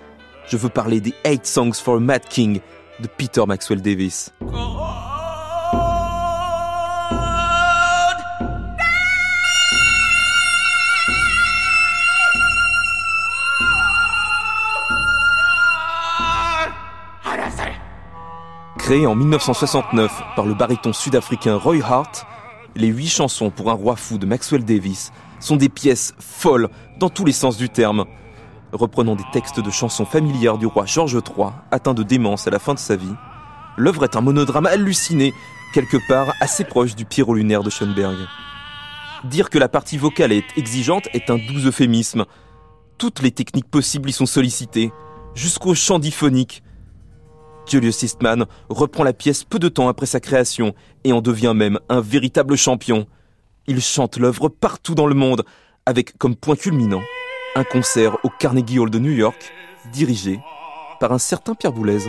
Je 0.46 0.56
veux 0.56 0.68
parler 0.68 1.00
des 1.00 1.12
Eight 1.24 1.44
Songs 1.44 1.72
for 1.72 1.96
a 1.96 1.98
Mad 1.98 2.22
King 2.24 2.60
de 3.00 3.08
Peter 3.08 3.42
Maxwell 3.48 3.82
Davis. 3.82 4.32
Créé 18.78 19.04
en 19.08 19.16
1969 19.16 20.22
par 20.36 20.46
le 20.46 20.54
baryton 20.54 20.92
sud-africain 20.92 21.56
Roy 21.56 21.80
Hart, 21.82 22.24
les 22.76 22.86
huit 22.86 23.08
chansons 23.08 23.50
pour 23.50 23.72
un 23.72 23.74
roi 23.74 23.96
fou 23.96 24.18
de 24.18 24.26
Maxwell 24.26 24.64
Davis 24.64 25.10
sont 25.42 25.56
des 25.56 25.68
pièces 25.68 26.14
folles 26.18 26.68
dans 26.98 27.10
tous 27.10 27.24
les 27.24 27.32
sens 27.32 27.56
du 27.56 27.68
terme. 27.68 28.04
Reprenant 28.72 29.16
des 29.16 29.24
textes 29.32 29.60
de 29.60 29.70
chansons 29.70 30.06
familières 30.06 30.56
du 30.56 30.66
roi 30.66 30.86
George 30.86 31.14
III, 31.14 31.48
atteint 31.70 31.94
de 31.94 32.02
démence 32.02 32.46
à 32.46 32.50
la 32.50 32.58
fin 32.58 32.74
de 32.74 32.78
sa 32.78 32.96
vie, 32.96 33.14
l'œuvre 33.76 34.04
est 34.04 34.16
un 34.16 34.20
monodrame 34.22 34.66
halluciné, 34.66 35.34
quelque 35.74 35.98
part 36.08 36.32
assez 36.40 36.64
proche 36.64 36.94
du 36.94 37.04
Pierrot 37.04 37.34
lunaire 37.34 37.62
de 37.62 37.70
Schoenberg. 37.70 38.16
Dire 39.24 39.50
que 39.50 39.58
la 39.58 39.68
partie 39.68 39.98
vocale 39.98 40.32
est 40.32 40.56
exigeante 40.56 41.08
est 41.12 41.30
un 41.30 41.36
doux 41.36 41.66
euphémisme. 41.66 42.24
Toutes 42.98 43.20
les 43.22 43.30
techniques 43.30 43.70
possibles 43.70 44.10
y 44.10 44.12
sont 44.12 44.26
sollicitées, 44.26 44.92
jusqu'au 45.34 45.74
chant 45.74 45.98
diphonique. 45.98 46.62
Julius 47.66 48.02
Eastman 48.02 48.46
reprend 48.68 49.04
la 49.04 49.12
pièce 49.12 49.44
peu 49.44 49.58
de 49.58 49.68
temps 49.68 49.88
après 49.88 50.06
sa 50.06 50.18
création 50.18 50.74
et 51.04 51.12
en 51.12 51.20
devient 51.20 51.52
même 51.54 51.78
un 51.88 52.00
véritable 52.00 52.56
champion. 52.56 53.06
Il 53.68 53.80
chante 53.80 54.16
l'œuvre 54.16 54.48
partout 54.48 54.94
dans 54.94 55.06
le 55.06 55.14
monde, 55.14 55.44
avec 55.86 56.18
comme 56.18 56.34
point 56.34 56.56
culminant 56.56 57.02
un 57.54 57.64
concert 57.64 58.16
au 58.24 58.28
Carnegie 58.28 58.78
Hall 58.78 58.90
de 58.90 58.98
New 58.98 59.12
York, 59.12 59.52
dirigé 59.92 60.40
par 61.00 61.12
un 61.12 61.18
certain 61.18 61.54
Pierre 61.54 61.72
Boulez. 61.72 62.08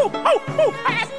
oh, 0.00 0.10
oh, 0.14 0.74
oh, 0.86 1.14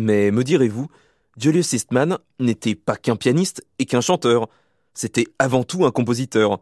Mais 0.00 0.30
me 0.30 0.42
direz-vous, 0.42 0.88
Julius 1.36 1.74
Eastman 1.74 2.18
n'était 2.38 2.74
pas 2.74 2.96
qu'un 2.96 3.16
pianiste 3.16 3.62
et 3.78 3.84
qu'un 3.84 4.00
chanteur, 4.00 4.48
c'était 4.94 5.26
avant 5.38 5.62
tout 5.62 5.84
un 5.84 5.90
compositeur. 5.90 6.58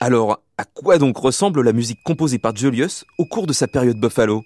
Alors, 0.00 0.42
à 0.56 0.64
quoi 0.64 0.96
donc 0.96 1.18
ressemble 1.18 1.60
la 1.60 1.74
musique 1.74 2.02
composée 2.02 2.38
par 2.38 2.56
Julius 2.56 3.04
au 3.18 3.26
cours 3.26 3.46
de 3.46 3.52
sa 3.52 3.68
période 3.68 4.00
Buffalo? 4.00 4.44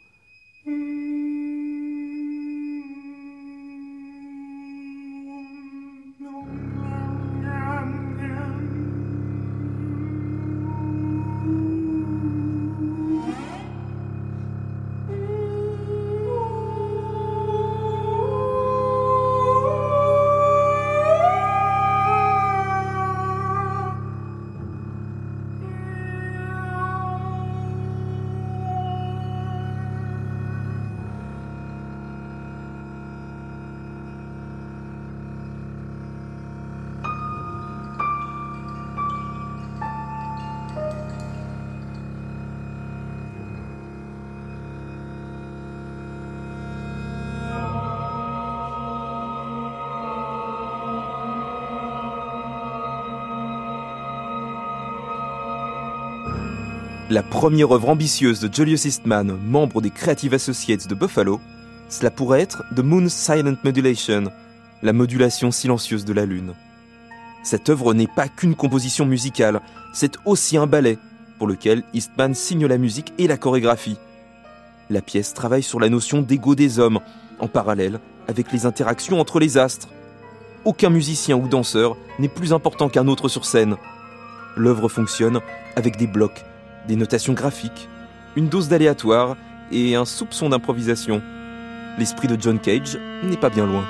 Première 57.44 57.74
œuvre 57.74 57.90
ambitieuse 57.90 58.40
de 58.40 58.50
Julius 58.50 58.86
Eastman, 58.86 59.38
membre 59.46 59.82
des 59.82 59.90
Creative 59.90 60.32
Associates 60.32 60.88
de 60.88 60.94
Buffalo, 60.94 61.42
cela 61.90 62.10
pourrait 62.10 62.40
être 62.40 62.64
The 62.74 62.78
Moon's 62.78 63.12
Silent 63.12 63.56
Modulation, 63.62 64.32
la 64.82 64.94
modulation 64.94 65.50
silencieuse 65.50 66.06
de 66.06 66.14
la 66.14 66.24
Lune. 66.24 66.54
Cette 67.42 67.68
œuvre 67.68 67.92
n'est 67.92 68.06
pas 68.06 68.28
qu'une 68.28 68.54
composition 68.54 69.04
musicale, 69.04 69.60
c'est 69.92 70.14
aussi 70.24 70.56
un 70.56 70.66
ballet, 70.66 70.96
pour 71.36 71.46
lequel 71.46 71.82
Eastman 71.92 72.32
signe 72.32 72.64
la 72.64 72.78
musique 72.78 73.12
et 73.18 73.26
la 73.26 73.36
chorégraphie. 73.36 73.98
La 74.88 75.02
pièce 75.02 75.34
travaille 75.34 75.62
sur 75.62 75.80
la 75.80 75.90
notion 75.90 76.22
d'ego 76.22 76.54
des 76.54 76.78
hommes, 76.78 77.00
en 77.40 77.48
parallèle 77.48 78.00
avec 78.26 78.52
les 78.52 78.64
interactions 78.64 79.20
entre 79.20 79.38
les 79.38 79.58
astres. 79.58 79.88
Aucun 80.64 80.88
musicien 80.88 81.36
ou 81.36 81.46
danseur 81.46 81.98
n'est 82.18 82.28
plus 82.28 82.54
important 82.54 82.88
qu'un 82.88 83.06
autre 83.06 83.28
sur 83.28 83.44
scène. 83.44 83.76
L'œuvre 84.56 84.88
fonctionne 84.88 85.40
avec 85.76 85.98
des 85.98 86.06
blocs, 86.06 86.42
des 86.86 86.96
notations 86.96 87.32
graphiques, 87.32 87.88
une 88.36 88.48
dose 88.48 88.68
d'aléatoire 88.68 89.36
et 89.72 89.94
un 89.94 90.04
soupçon 90.04 90.48
d'improvisation. 90.48 91.22
L'esprit 91.98 92.28
de 92.28 92.40
John 92.40 92.58
Cage 92.58 92.98
n'est 93.22 93.36
pas 93.36 93.50
bien 93.50 93.66
loin. 93.66 93.84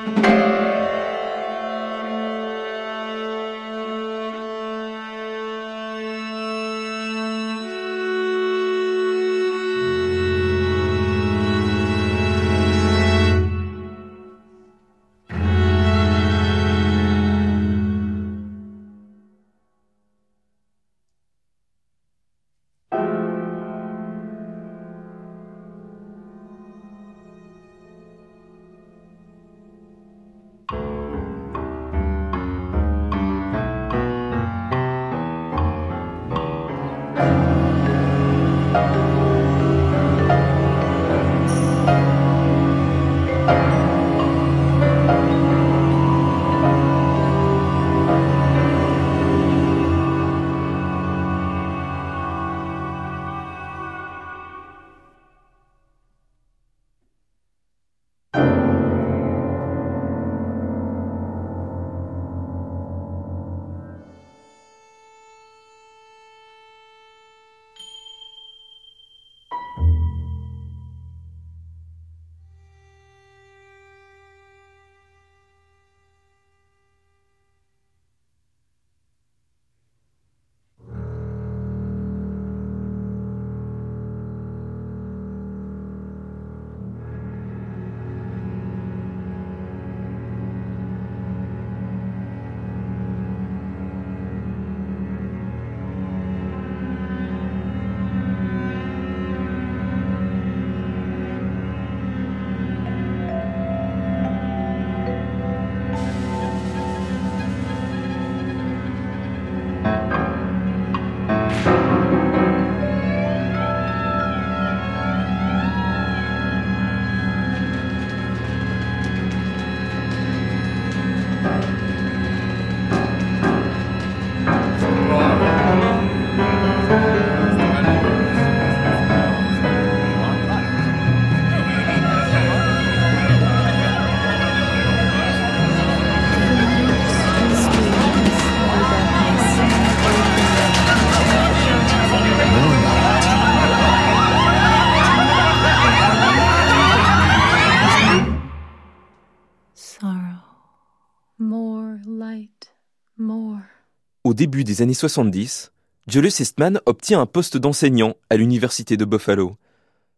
Au 154.35 154.37
début 154.37 154.65
des 154.65 154.83
années 154.83 154.95
70, 154.95 155.71
Julius 156.09 156.41
Eastman 156.41 156.81
obtient 156.87 157.21
un 157.21 157.25
poste 157.25 157.57
d'enseignant 157.57 158.17
à 158.31 158.37
l'université 158.37 158.97
de 158.97 159.05
Buffalo. 159.05 159.57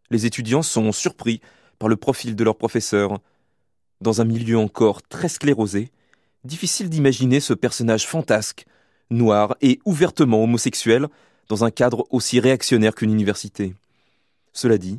Les 0.09 0.25
étudiants 0.25 0.63
sont 0.63 0.91
surpris 0.91 1.39
par 1.77 1.87
le 1.87 1.97
profil 1.97 2.35
de 2.35 2.43
leur 2.43 2.57
professeur. 2.57 3.19
Dans 4.01 4.19
un 4.19 4.25
milieu 4.25 4.57
encore 4.57 5.03
très 5.03 5.29
sclérosé, 5.29 5.91
difficile 6.43 6.89
d'imaginer 6.89 7.39
ce 7.39 7.53
personnage 7.53 8.07
fantasque, 8.07 8.65
noir 9.11 9.55
et 9.61 9.77
ouvertement 9.85 10.43
homosexuel, 10.43 11.09
dans 11.47 11.63
un 11.63 11.69
cadre 11.69 12.07
aussi 12.09 12.39
réactionnaire 12.39 12.95
qu'une 12.95 13.13
université. 13.13 13.75
Cela 14.51 14.79
dit, 14.79 14.97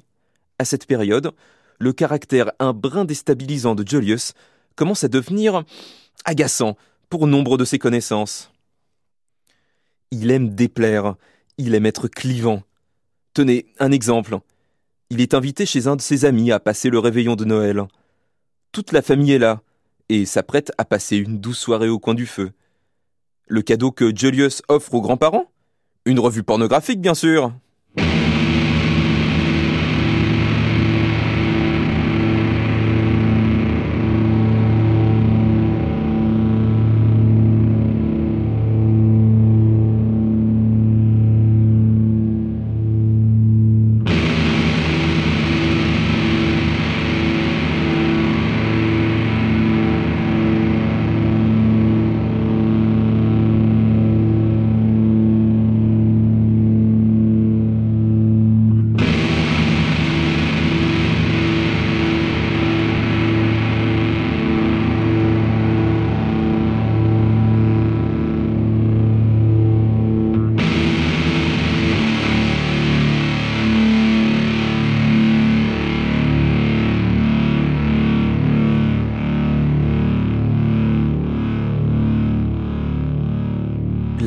à 0.61 0.65
cette 0.65 0.87
période, 0.87 1.33
le 1.81 1.93
caractère 1.93 2.53
un 2.61 2.73
brin 2.73 3.05
déstabilisant 3.05 3.75
de 3.75 3.85
Julius 3.85 4.35
commence 4.77 5.03
à 5.03 5.09
devenir 5.09 5.65
agaçant 6.25 6.77
pour 7.11 7.27
nombre 7.27 7.59
de 7.59 7.65
ses 7.65 7.81
connaissances. 7.81 8.53
Il 10.11 10.31
aime 10.31 10.55
déplaire, 10.55 11.17
il 11.59 11.75
aime 11.75 11.87
être 11.87 12.09
clivant. 12.09 12.63
Tenez, 13.35 13.67
un 13.79 13.93
exemple. 13.93 14.39
Il 15.11 15.21
est 15.21 15.35
invité 15.35 15.67
chez 15.67 15.87
un 15.87 15.97
de 15.97 16.01
ses 16.01 16.25
amis 16.25 16.51
à 16.53 16.61
passer 16.61 16.91
le 16.91 16.99
réveillon 16.99 17.37
de 17.37 17.45
Noël. 17.45 17.87
Toute 18.73 18.93
la 18.93 19.03
famille 19.03 19.33
est 19.33 19.39
là, 19.39 19.63
et 20.09 20.25
s'apprête 20.25 20.73
à 20.79 20.85
passer 20.85 21.17
une 21.17 21.39
douce 21.39 21.59
soirée 21.59 21.89
au 21.89 21.99
coin 21.99 22.15
du 22.15 22.27
feu. 22.27 22.53
Le 23.47 23.63
cadeau 23.63 23.91
que 23.93 24.15
Julius 24.15 24.63
offre 24.69 24.95
aux 24.95 25.01
grands-parents? 25.01 25.51
Une 26.05 26.21
revue 26.21 26.43
pornographique, 26.43 27.01
bien 27.01 27.15
sûr. 27.15 27.53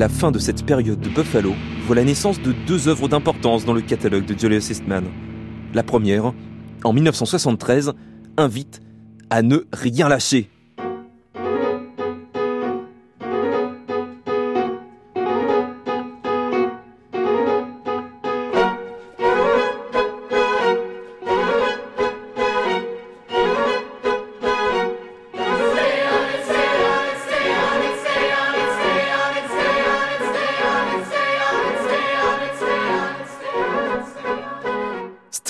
La 0.02 0.10
fin 0.10 0.32
de 0.32 0.40
cette 0.40 0.66
période 0.66 1.00
de 1.00 1.10
Buffalo 1.10 1.54
voit 1.86 1.96
la 1.96 2.04
naissance 2.04 2.42
de 2.42 2.54
deux 2.66 2.88
œuvres 2.88 3.08
d'importance 3.08 3.66
dans 3.66 3.74
le 3.74 3.82
catalogue 3.82 4.26
de 4.26 4.36
Julius 4.36 4.72
Eastman. 4.72 5.06
La 5.76 5.84
première, 5.84 6.34
en 6.84 6.92
1973, 6.92 7.94
invite 8.36 8.82
à 9.30 9.44
ne 9.44 9.60
rien 9.72 10.10
lâcher. 10.10 10.50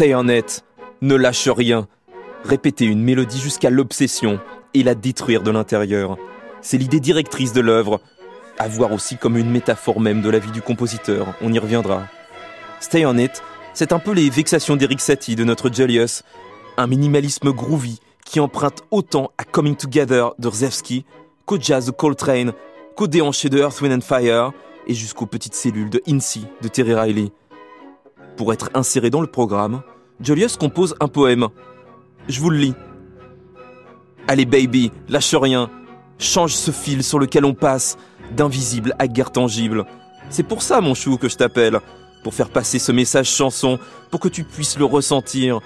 Stay 0.02 0.16
on 0.16 0.30
it, 0.30 0.66
ne 1.02 1.14
lâche 1.14 1.48
rien. 1.48 1.88
Répéter 2.44 2.86
une 2.86 3.04
mélodie 3.04 3.40
jusqu'à 3.40 3.70
l'obsession 3.70 4.40
et 4.74 4.82
la 4.82 4.96
détruire 4.96 5.44
de 5.44 5.52
l'intérieur. 5.52 6.18
C'est 6.64 6.80
l'idée 6.80 7.00
directrice 7.00 7.54
de 7.54 7.62
l'œuvre, 7.62 8.02
à 8.58 8.68
voir 8.68 8.94
aussi 8.94 9.16
comme 9.16 9.38
une 9.38 9.52
métaphore 9.52 10.00
même 10.00 10.24
de 10.24 10.30
la 10.32 10.40
vie 10.40 10.50
du 10.50 10.64
compositeur, 10.64 11.36
on 11.44 11.54
y 11.54 11.60
reviendra. 11.60 12.08
Stay 12.80 13.06
on 13.06 13.16
it, 13.20 13.44
c'est 13.76 13.94
un 13.94 14.00
peu 14.00 14.14
les 14.14 14.32
vexations 14.32 14.76
d'Eric 14.76 15.02
Satie 15.02 15.36
de 15.36 15.44
notre 15.44 15.72
Julius, 15.72 16.24
un 16.78 16.88
minimalisme 16.88 17.52
groovy 17.52 18.00
qui 18.26 18.40
emprunte 18.40 18.82
autant 18.90 19.30
à 19.38 19.44
Coming 19.44 19.76
Together 19.76 20.34
de 20.40 20.50
Rzewski 20.50 21.06
qu'au 21.46 21.60
jazz 21.60 21.86
de 21.86 21.92
Coltrane, 21.92 22.54
qu'au 22.96 23.06
déhanché 23.06 23.50
de 23.50 23.60
Earth, 23.60 23.80
Wind 23.82 23.94
and 23.94 24.02
Fire 24.02 24.52
et 24.88 24.96
jusqu'aux 24.96 25.28
petites 25.28 25.54
cellules 25.54 25.92
de 25.92 26.02
Incy 26.08 26.48
de 26.64 26.70
Terry 26.70 26.96
Riley. 26.96 27.32
Pour 28.38 28.54
être 28.54 28.70
inséré 28.74 29.10
dans 29.10 29.22
le 29.22 29.28
programme, 29.28 29.82
Julius 30.20 30.58
compose 30.58 30.96
un 31.00 31.08
poème. 31.08 31.48
Je 32.28 32.40
vous 32.40 32.50
le 32.50 32.58
lis. 32.58 32.76
Allez 34.28 34.46
baby, 34.46 34.92
lâche 35.10 35.36
rien. 35.36 35.70
Change 36.20 36.54
ce 36.54 36.72
fil 36.72 37.04
sur 37.04 37.20
lequel 37.20 37.46
on 37.46 37.54
passe, 37.54 37.98
d'invisible 38.36 38.96
à 39.00 39.08
guerre 39.08 39.32
tangible. 39.32 39.86
C'est 40.30 40.44
pour 40.44 40.62
ça, 40.62 40.80
mon 40.82 40.94
chou, 40.94 41.18
que 41.18 41.28
je 41.28 41.36
t'appelle. 41.36 41.80
Pour 42.24 42.36
faire 42.36 42.50
passer 42.50 42.78
ce 42.78 42.92
message 42.92 43.30
chanson, 43.30 43.80
pour 44.12 44.20
que 44.20 44.28
tu 44.28 44.44
puisses 44.44 44.78
le 44.78 44.86
ressentir. 44.86 45.60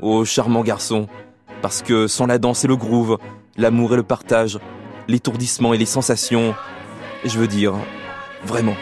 Oh, 0.00 0.24
charmant 0.24 0.62
garçon. 0.62 1.08
Parce 1.60 1.82
que 1.82 2.06
sans 2.06 2.26
la 2.26 2.38
danse 2.38 2.64
et 2.64 2.68
le 2.68 2.76
groove, 2.76 3.18
l'amour 3.56 3.94
et 3.94 3.96
le 3.96 4.04
partage, 4.04 4.58
l'étourdissement 5.08 5.74
et 5.74 5.78
les 5.78 5.86
sensations, 5.86 6.54
je 7.24 7.38
veux 7.38 7.48
dire, 7.48 7.74
vraiment. 8.44 8.76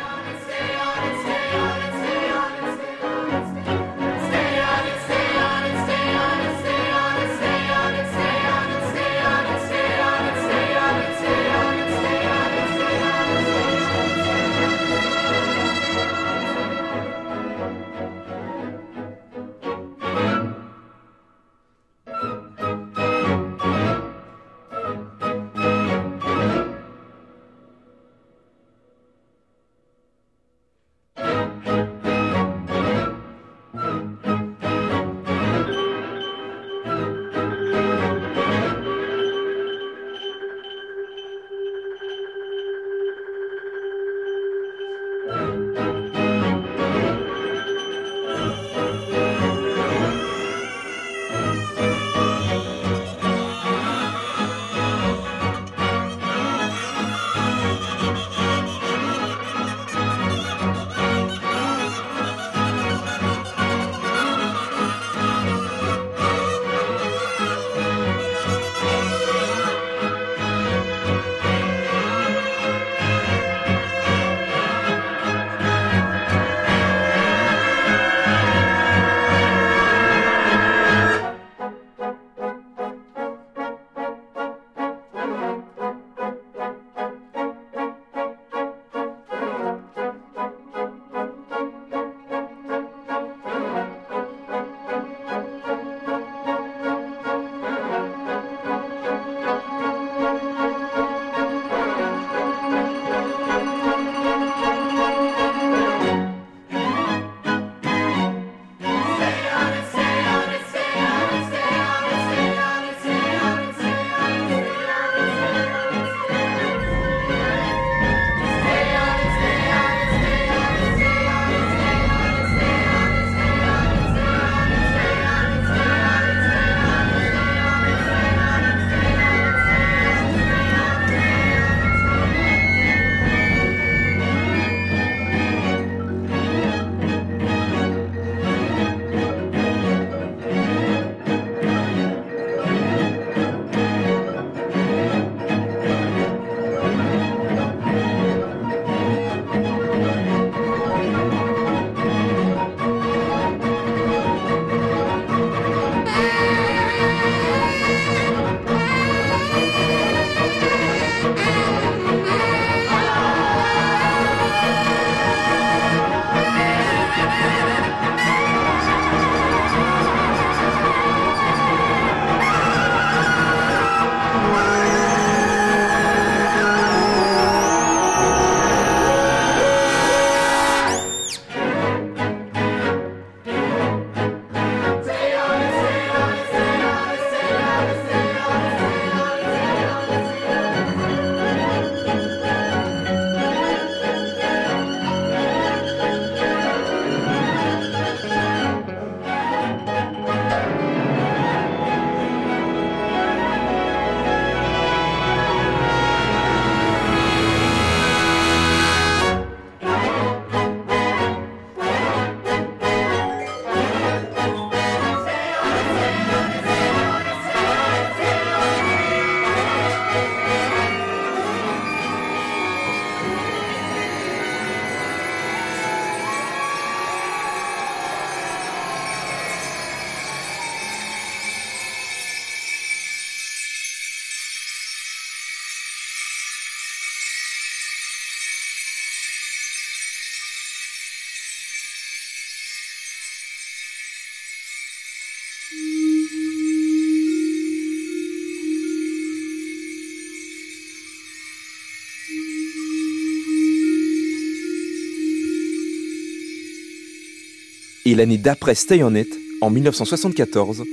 Et 258.06 258.14
l'année 258.14 258.38
d'après 258.38 258.76
Stay 258.76 259.02
On 259.02 259.16
It, 259.16 259.36
en 259.60 259.68
1974, 259.68 260.84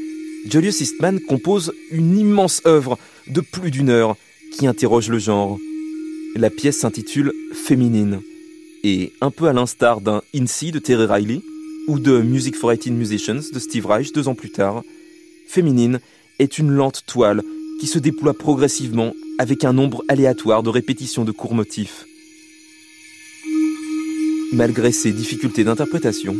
Julius 0.50 0.82
Eastman 0.82 1.20
compose 1.20 1.72
une 1.92 2.18
immense 2.18 2.64
œuvre 2.66 2.98
de 3.28 3.40
plus 3.40 3.70
d'une 3.70 3.92
heure 3.92 4.18
qui 4.52 4.66
interroge 4.66 5.10
le 5.10 5.20
genre. 5.20 5.60
La 6.36 6.50
pièce 6.50 6.80
s'intitule 6.80 7.32
Féminine, 7.54 8.20
et 8.84 9.14
un 9.22 9.30
peu 9.30 9.48
à 9.48 9.54
l'instar 9.54 10.02
d'un 10.02 10.24
INSEE 10.36 10.72
de 10.72 10.80
Terry 10.80 11.06
Riley 11.06 11.42
ou 11.88 12.00
de 12.00 12.20
Music 12.20 12.56
for 12.56 12.72
18 12.72 12.90
Musicians 12.90 13.42
de 13.54 13.60
Steve 13.60 13.86
Reich 13.86 14.12
deux 14.12 14.28
ans 14.28 14.34
plus 14.34 14.50
tard, 14.50 14.82
Féminine 15.48 16.00
est 16.40 16.58
une 16.58 16.72
lente 16.72 17.04
toile 17.06 17.44
qui 17.80 17.86
se 17.86 18.00
déploie 18.00 18.34
progressivement 18.34 19.14
avec 19.38 19.66
un 19.66 19.74
nombre 19.74 20.04
aléatoire 20.08 20.64
de 20.64 20.70
répétitions 20.70 21.26
de 21.26 21.32
courts 21.32 21.54
motifs. 21.54 22.08
Malgré 24.52 24.92
ses 24.92 25.12
difficultés 25.12 25.64
d'interprétation, 25.64 26.36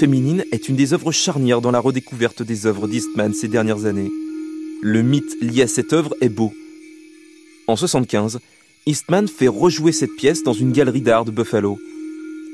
Féminine 0.00 0.46
est 0.50 0.70
une 0.70 0.76
des 0.76 0.94
œuvres 0.94 1.12
charnières 1.12 1.60
dans 1.60 1.72
la 1.72 1.78
redécouverte 1.78 2.42
des 2.42 2.64
œuvres 2.64 2.88
d'Eastman 2.88 3.34
ces 3.34 3.48
dernières 3.48 3.84
années. 3.84 4.10
Le 4.80 5.02
mythe 5.02 5.36
lié 5.42 5.60
à 5.60 5.66
cette 5.66 5.92
œuvre 5.92 6.16
est 6.22 6.30
beau. 6.30 6.54
En 7.66 7.74
1975, 7.74 8.40
Eastman 8.86 9.28
fait 9.28 9.46
rejouer 9.46 9.92
cette 9.92 10.16
pièce 10.16 10.42
dans 10.42 10.54
une 10.54 10.72
galerie 10.72 11.02
d'art 11.02 11.26
de 11.26 11.30
Buffalo. 11.30 11.78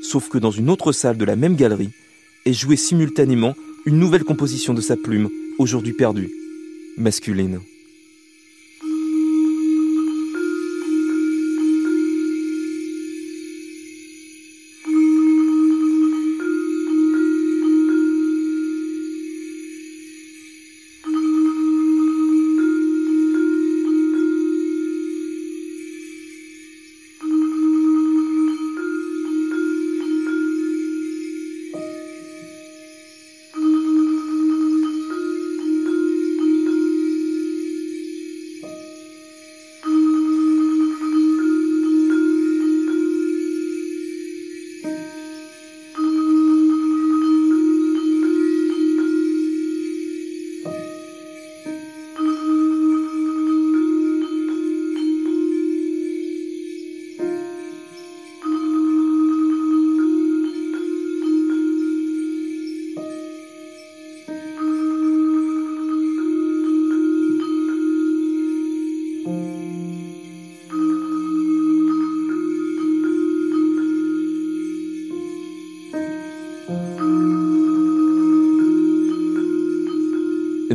Sauf 0.01 0.27
que 0.27 0.37
dans 0.37 0.51
une 0.51 0.69
autre 0.69 0.91
salle 0.91 1.15
de 1.15 1.23
la 1.23 1.37
même 1.37 1.55
galerie 1.55 1.91
est 2.45 2.51
jouée 2.51 2.75
simultanément 2.75 3.55
une 3.85 3.97
nouvelle 3.97 4.25
composition 4.25 4.73
de 4.73 4.81
sa 4.81 4.97
plume, 4.97 5.29
aujourd'hui 5.57 5.93
perdue, 5.93 6.29
masculine. 6.97 7.61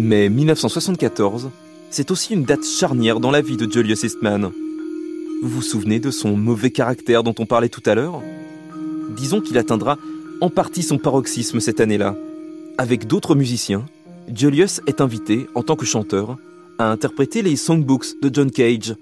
Mais 0.05 0.28
1974, 0.28 1.50
c'est 1.90 2.11
aussi 2.11 2.34
une 2.34 2.42
date 2.42 2.64
charnière 2.64 3.20
dans 3.20 3.30
la 3.30 3.40
vie 3.40 3.57
de 3.57 3.70
Julius 3.70 4.03
Eastman. 4.03 4.50
Vous 5.42 5.48
vous 5.48 5.62
souvenez 5.62 6.00
de 6.00 6.11
son 6.11 6.36
mauvais 6.36 6.72
caractère 6.72 7.22
dont 7.22 7.36
on 7.38 7.46
parlait 7.46 7.68
tout 7.68 7.84
à 7.86 7.94
l'heure? 7.94 8.20
Disons 9.16 9.40
qu'il 9.40 9.59
atteindra 9.59 9.98
en 10.40 10.50
partie 10.50 10.82
son 10.82 10.98
paroxysme 10.98 11.61
cette 11.61 11.78
année-là. 11.78 12.16
Avec 12.78 13.07
d'autres 13.07 13.36
musiciens, 13.36 13.86
Julius 14.26 14.80
est 14.88 15.00
invité, 15.00 15.46
en 15.55 15.62
tant 15.62 15.76
que 15.76 15.86
chanteur, 15.86 16.36
à 16.80 16.90
interpréter 16.90 17.40
les 17.40 17.55
songbooks 17.55 18.20
de 18.20 18.28
John 18.34 18.50
Cage. 18.50 18.96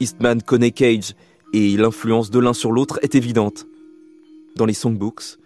Eastman 0.00 0.42
connaît 0.42 0.72
Cage 0.72 1.14
et 1.52 1.76
l'influence 1.76 2.32
de 2.32 2.40
l'un 2.40 2.54
sur 2.54 2.72
l'autre 2.72 2.98
est 3.02 3.14
évidente. 3.14 3.68
Dans 4.56 4.66
les 4.66 4.74
songbooks, 4.74 5.38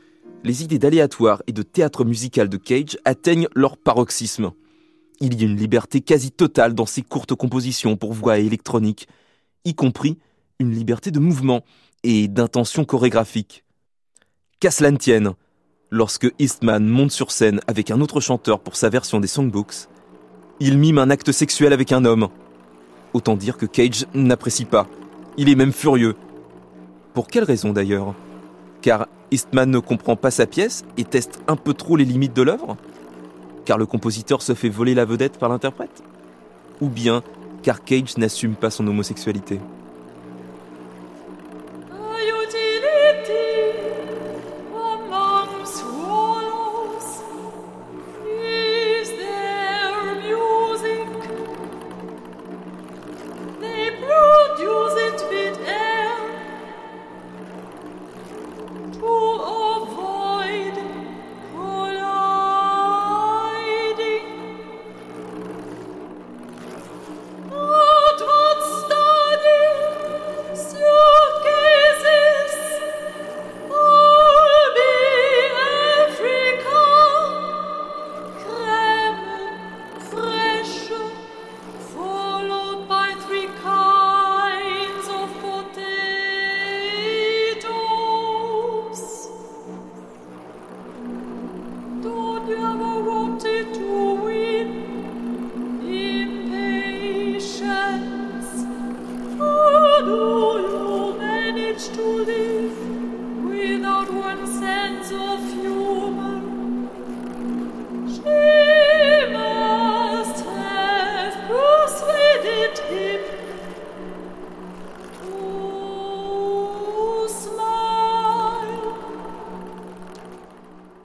les 0.45 0.63
idées 0.63 0.79
d'aléatoire 0.79 1.43
et 1.47 1.53
de 1.53 1.63
théâtre 1.63 2.07
musical 2.07 2.49
de 2.49 2.57
Cage 2.57 2.97
atteignent 3.05 3.49
leur 3.55 3.77
paroxysme. 3.77 4.53
Il 5.21 5.41
y 5.41 5.45
a 5.45 5.49
une 5.49 5.57
liberté 5.57 6.01
quasi 6.01 6.31
totale 6.31 6.75
dans 6.75 6.87
ses 6.87 7.03
courtes 7.03 7.35
compositions 7.35 7.97
pour 7.97 8.13
voix 8.13 8.39
électronique, 8.39 9.09
y 9.65 9.75
compris 9.75 10.17
une 10.61 10.71
liberté 10.71 11.11
de 11.11 11.19
mouvement 11.19 11.65
et 12.05 12.29
d'intention 12.29 12.85
chorégraphique. 12.85 13.65
Qu'à 14.61 14.71
cela 14.71 14.93
ne 14.93 14.97
tienne, 14.97 15.33
lorsque 15.91 16.33
Eastman 16.39 16.87
monte 16.87 17.11
sur 17.11 17.33
scène 17.33 17.61
avec 17.67 17.91
un 17.91 18.01
autre 18.01 18.21
chanteur 18.21 18.61
pour 18.61 18.77
sa 18.77 18.91
version 18.91 19.19
des 19.19 19.27
songbooks, 19.27 19.89
il 20.61 20.79
mime 20.79 20.99
un 20.99 21.11
acte 21.11 21.33
sexuel 21.33 21.73
avec 21.73 21.91
un 21.91 22.05
homme. 22.05 22.29
Autant 23.13 23.37
dire 23.37 23.57
que 23.57 23.67
Cage 23.67 24.07
n'apprécie 24.15 24.67
pas. 24.67 24.87
Il 25.37 25.49
est 25.49 25.55
même 25.57 25.73
furieux. 25.73 26.15
Pour 27.15 27.27
quelle 27.27 27.45
raison 27.45 27.73
d'ailleurs? 27.73 28.15
Car 28.83 29.09
Eastman 29.33 29.71
ne 29.71 29.79
comprend 29.81 30.15
pas 30.15 30.31
sa 30.31 30.47
pièce 30.47 30.85
et 30.97 31.05
teste 31.05 31.41
un 31.49 31.57
peu 31.57 31.75
trop 31.75 31.97
les 31.97 32.05
limites 32.05 32.35
de 32.35 32.43
l'œuvre? 32.43 32.77
Car 33.69 33.77
le 33.77 33.85
compositeur 33.85 34.41
se 34.41 34.55
fait 34.55 34.71
voler 34.71 34.95
la 34.95 35.05
vedette 35.05 35.37
par 35.39 35.51
l'interprète? 35.51 36.03
Ou 36.81 36.89
bien 36.89 37.23
car 37.63 37.85
Cage 37.85 38.17
n'assume 38.17 38.55
pas 38.55 38.71
son 38.71 38.87
homosexualité? 38.87 39.61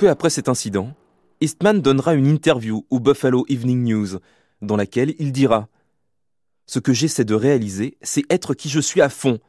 Peu 0.03 0.09
après 0.09 0.29
cet 0.29 0.49
incident, 0.49 0.93
Eastman 1.39 1.79
donnera 1.79 2.13
une 2.13 2.27
interview 2.27 2.85
au 2.89 2.99
Buffalo 2.99 3.45
Evening 3.47 3.85
News, 3.85 4.19
dans 4.61 4.75
laquelle 4.75 5.15
il 5.17 5.31
dira 5.31 5.69
Ce 6.65 6.79
que 6.79 6.91
j'essaie 6.91 7.23
de 7.23 7.33
réaliser, 7.33 7.97
c'est 8.01 8.29
être 8.29 8.53
qui 8.53 8.67
je 8.67 8.81
suis 8.81 8.99
à 8.99 9.07
fond. 9.07 9.39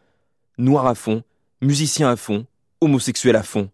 Noir 0.56 0.86
à 0.86 0.94
fond, 0.94 1.24
musicien 1.60 2.08
à 2.08 2.14
fond, 2.14 2.46
homosexuel 2.80 3.34
à 3.34 3.42
fond. 3.42 3.68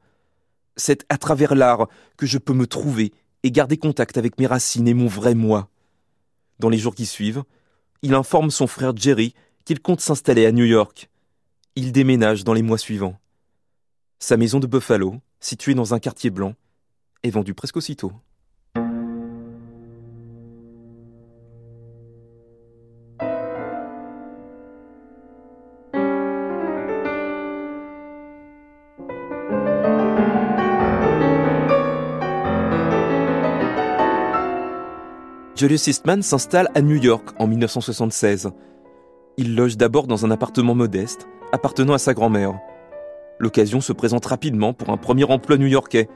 C'est 0.75 1.05
à 1.11 1.19
travers 1.19 1.55
l'art 1.55 1.87
que 2.17 2.25
je 2.25 2.39
peux 2.39 2.55
me 2.55 2.67
trouver 2.67 3.13
et 3.43 3.51
garder 3.51 3.77
contact 3.77 4.17
avec 4.17 4.39
mes 4.39 4.47
racines 4.47 4.89
et 4.89 4.95
mon 4.95 5.07
vrai 5.07 5.35
moi. 5.35 5.69
Dans 6.61 6.71
les 6.71 6.79
jours 6.79 6.95
qui 6.95 7.05
suivent, 7.05 7.43
il 8.01 8.15
informe 8.15 8.51
son 8.51 8.67
frère 8.67 8.97
Jerry 8.97 9.35
qu'il 9.67 9.83
compte 9.83 10.01
s'installer 10.01 10.47
à 10.47 10.53
New 10.53 10.65
York. 10.65 11.11
Il 11.77 11.93
déménage 11.93 12.43
dans 12.43 12.55
les 12.55 12.63
mois 12.63 12.79
suivants. 12.79 13.21
Sa 14.19 14.39
maison 14.39 14.61
de 14.61 14.67
Buffalo, 14.67 15.17
située 15.41 15.75
dans 15.75 15.93
un 15.93 15.99
quartier 15.99 16.31
blanc, 16.31 16.55
est 17.23 17.31
vendu 17.31 17.55
presque 17.55 17.77
aussitôt. 17.77 18.13
Julius 35.61 35.89
Eastman 35.89 36.23
s'installe 36.23 36.71
à 36.75 36.81
New 36.81 36.97
York 36.97 37.35
en 37.39 37.47
1976. 37.47 38.51
Il 39.37 39.55
loge 39.55 39.77
d'abord 39.77 40.07
dans 40.07 40.25
un 40.25 40.31
appartement 40.31 40.75
modeste, 40.75 41.29
appartenant 41.53 41.93
à 41.93 41.99
sa 41.99 42.15
grand-mère. 42.15 42.59
L'occasion 43.39 43.83
se 43.83 43.93
présente 43.93 44.25
rapidement 44.25 44.73
pour 44.73 44.89
un 44.89 44.97
premier 44.97 45.25
emploi 45.25 45.59
new-yorkais. 45.59 46.09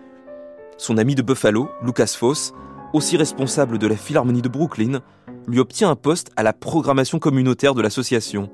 Son 0.77 0.99
ami 0.99 1.15
de 1.15 1.23
Buffalo, 1.23 1.69
Lucas 1.83 2.15
Foss, 2.19 2.53
aussi 2.93 3.17
responsable 3.17 3.79
de 3.79 3.87
la 3.87 3.97
Philharmonie 3.97 4.43
de 4.43 4.49
Brooklyn, 4.49 5.01
lui 5.47 5.61
obtient 5.61 5.91
un 5.91 5.97
poste 5.97 6.31
à 6.37 6.43
la 6.43 6.53
programmation 6.53 7.19
communautaire 7.19 7.75
de 7.75 7.83
l'association. 7.83 8.51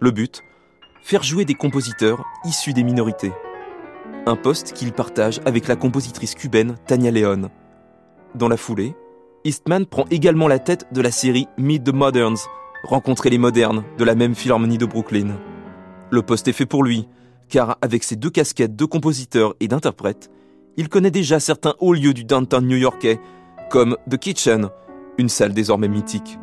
Le 0.00 0.10
but 0.10 0.42
Faire 1.02 1.22
jouer 1.22 1.44
des 1.44 1.54
compositeurs 1.54 2.24
issus 2.44 2.72
des 2.72 2.82
minorités. 2.82 3.32
Un 4.26 4.36
poste 4.36 4.72
qu'il 4.72 4.92
partage 4.92 5.40
avec 5.44 5.68
la 5.68 5.76
compositrice 5.76 6.34
cubaine 6.34 6.76
Tania 6.86 7.10
Leon. 7.10 7.50
Dans 8.34 8.48
la 8.48 8.56
foulée, 8.56 8.94
Eastman 9.44 9.86
prend 9.86 10.06
également 10.10 10.48
la 10.48 10.58
tête 10.58 10.86
de 10.92 11.02
la 11.02 11.10
série 11.10 11.46
Meet 11.58 11.84
the 11.84 11.92
Moderns, 11.92 12.38
Rencontrer 12.84 13.30
les 13.30 13.38
modernes, 13.38 13.84
de 13.96 14.04
la 14.04 14.14
même 14.14 14.34
Philharmonie 14.34 14.76
de 14.76 14.84
Brooklyn. 14.86 15.38
Le 16.10 16.22
poste 16.22 16.48
est 16.48 16.52
fait 16.52 16.66
pour 16.66 16.84
lui, 16.84 17.08
car 17.48 17.78
avec 17.80 18.02
ses 18.02 18.16
deux 18.16 18.28
casquettes 18.28 18.76
de 18.76 18.84
compositeur 18.84 19.54
et 19.60 19.68
d'interprète, 19.68 20.30
il 20.76 20.88
connaît 20.88 21.10
déjà 21.10 21.40
certains 21.40 21.74
hauts 21.78 21.94
lieux 21.94 22.14
du 22.14 22.24
downtown 22.24 22.66
new-yorkais, 22.66 23.20
comme 23.70 23.96
The 24.10 24.16
Kitchen, 24.16 24.70
une 25.18 25.28
salle 25.28 25.54
désormais 25.54 25.88
mythique. 25.88 26.38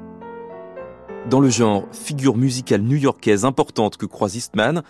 Dans 1.30 1.40
le 1.40 1.50
genre 1.50 1.86
figure 1.92 2.36
musicale 2.36 2.82
new-yorkaise 2.82 3.46
importante 3.46 3.98
que 3.98 4.06
croise 4.06 4.36
Eastman, 4.36 4.84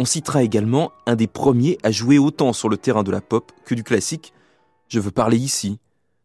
on 0.00 0.04
citera 0.04 0.42
également 0.42 0.92
un 1.06 1.16
des 1.16 1.26
premiers 1.26 1.78
à 1.82 1.90
jouer 1.90 2.18
autant 2.18 2.52
sur 2.52 2.68
le 2.68 2.76
terrain 2.76 3.02
de 3.02 3.10
la 3.10 3.20
pop 3.20 3.52
que 3.64 3.74
du 3.74 3.84
classique. 3.84 4.32
Je 4.88 5.00
veux 5.00 5.10
parler 5.10 5.36
ici 5.36 5.78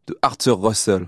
de 0.07 0.18
Arthur 0.22 0.59
Russell. 0.61 1.07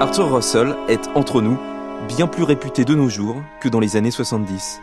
Arthur 0.00 0.32
Russell 0.32 0.76
est, 0.86 1.08
entre 1.16 1.42
nous, 1.42 1.58
bien 2.06 2.28
plus 2.28 2.44
réputé 2.44 2.84
de 2.84 2.94
nos 2.94 3.08
jours 3.08 3.42
que 3.60 3.68
dans 3.68 3.80
les 3.80 3.96
années 3.96 4.12
70. 4.12 4.80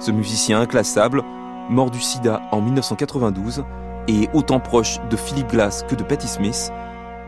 Ce 0.00 0.10
musicien 0.10 0.60
inclassable, 0.60 1.22
mort 1.68 1.92
du 1.92 2.00
sida 2.00 2.42
en 2.50 2.60
1992 2.60 3.64
et 4.08 4.28
autant 4.32 4.58
proche 4.58 4.98
de 5.08 5.16
Philip 5.16 5.46
Glass 5.46 5.84
que 5.88 5.94
de 5.94 6.02
Patti 6.02 6.26
Smith, 6.26 6.72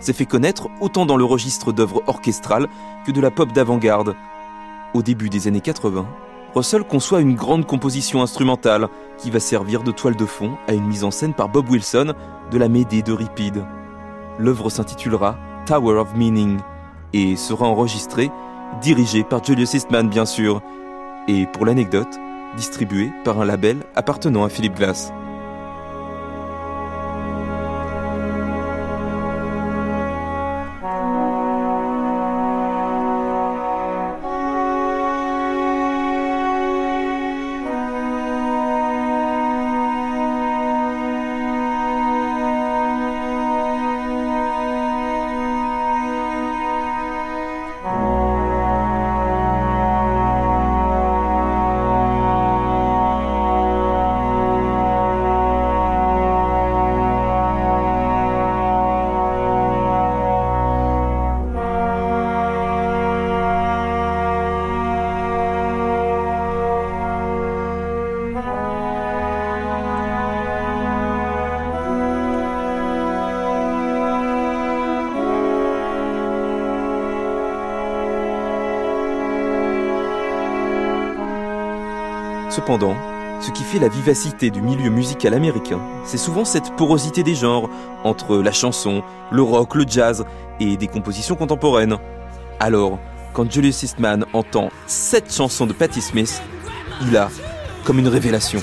s'est 0.01 0.13
fait 0.13 0.27
connaître 0.27 0.67
autant 0.81 1.07
dans 1.07 1.17
le 1.17 1.23
registre 1.23 1.71
d'œuvres 1.71 2.03
orchestrales 2.09 2.67
que 3.07 3.13
de 3.13 3.21
la 3.21 3.31
pop 3.31 3.53
d'avant-garde. 3.53 4.17
Au 4.93 5.03
début 5.03 5.29
des 5.29 5.47
années 5.47 5.61
80, 5.61 6.05
Russell 6.57 6.83
conçoit 6.83 7.21
une 7.21 7.37
grande 7.37 7.69
composition 7.69 8.21
instrumentale 8.21 8.89
qui 9.17 9.31
va 9.31 9.39
servir 9.39 9.85
de 9.85 9.93
toile 9.93 10.17
de 10.17 10.27
fond 10.27 10.59
à 10.67 10.73
une 10.73 10.89
mise 10.89 11.05
en 11.05 11.13
scène 11.13 11.35
par 11.35 11.49
Bob 11.49 11.71
Wilson 11.71 12.15
de 12.51 12.59
la 12.59 12.69
Médée 12.69 13.03
de 13.03 13.13
Ripide. 13.13 13.65
L'œuvre 14.41 14.71
s'intitulera 14.71 15.37
Tower 15.67 15.99
of 15.99 16.17
Meaning 16.17 16.59
et 17.13 17.37
sera 17.37 17.67
enregistré, 17.67 18.31
dirigé 18.81 19.25
par 19.25 19.45
Julius 19.45 19.75
Eastman 19.75 20.09
bien 20.09 20.27
sûr, 20.27 20.63
et 21.29 21.47
pour 21.47 21.67
l'anecdote, 21.67 22.19
distribué 22.57 23.11
par 23.25 23.41
un 23.41 23.45
label 23.45 23.79
appartenant 23.95 24.45
à 24.45 24.49
Philip 24.49 24.75
Glass. 24.75 25.13
Cependant, 82.63 82.95
ce 83.41 83.51
qui 83.51 83.65
fait 83.65 83.81
la 83.81 83.89
vivacité 83.89 84.51
du 84.51 84.63
milieu 84.63 84.89
musical 84.89 85.35
américain, 85.35 85.81
c'est 86.05 86.17
souvent 86.17 86.45
cette 86.45 86.77
porosité 86.77 87.25
des 87.25 87.35
genres 87.35 87.69
entre 88.05 88.37
la 88.37 88.53
chanson, 88.53 89.03
le 89.33 89.43
rock, 89.43 89.75
le 89.75 89.85
jazz 89.85 90.25
et 90.61 90.77
des 90.77 90.87
compositions 90.87 91.35
contemporaines. 91.35 91.97
Alors, 92.61 93.01
quand 93.33 93.51
Julius 93.51 93.83
Eastman 93.83 94.27
entend 94.33 94.69
cette 94.87 95.35
chanson 95.35 95.67
de 95.67 95.73
Patti 95.73 96.01
Smith, 96.01 96.41
il 97.05 97.17
a 97.17 97.31
comme 97.83 97.99
une 97.99 98.07
révélation. 98.07 98.61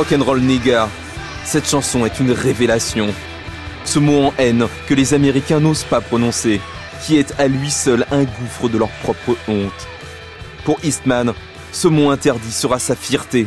Rock'n'roll 0.00 0.40
nigga. 0.40 0.88
Cette 1.44 1.68
chanson 1.68 2.06
est 2.06 2.20
une 2.20 2.32
révélation. 2.32 3.08
Ce 3.84 3.98
mot 3.98 4.28
en 4.28 4.32
haine 4.38 4.66
que 4.86 4.94
les 4.94 5.12
Américains 5.12 5.60
n'osent 5.60 5.84
pas 5.84 6.00
prononcer, 6.00 6.58
qui 7.04 7.18
est 7.18 7.38
à 7.38 7.48
lui 7.48 7.70
seul 7.70 8.06
un 8.10 8.24
gouffre 8.24 8.70
de 8.70 8.78
leur 8.78 8.88
propre 9.02 9.36
honte. 9.46 9.88
Pour 10.64 10.78
Eastman, 10.82 11.34
ce 11.70 11.86
mot 11.86 12.08
interdit 12.08 12.50
sera 12.50 12.78
sa 12.78 12.96
fierté. 12.96 13.46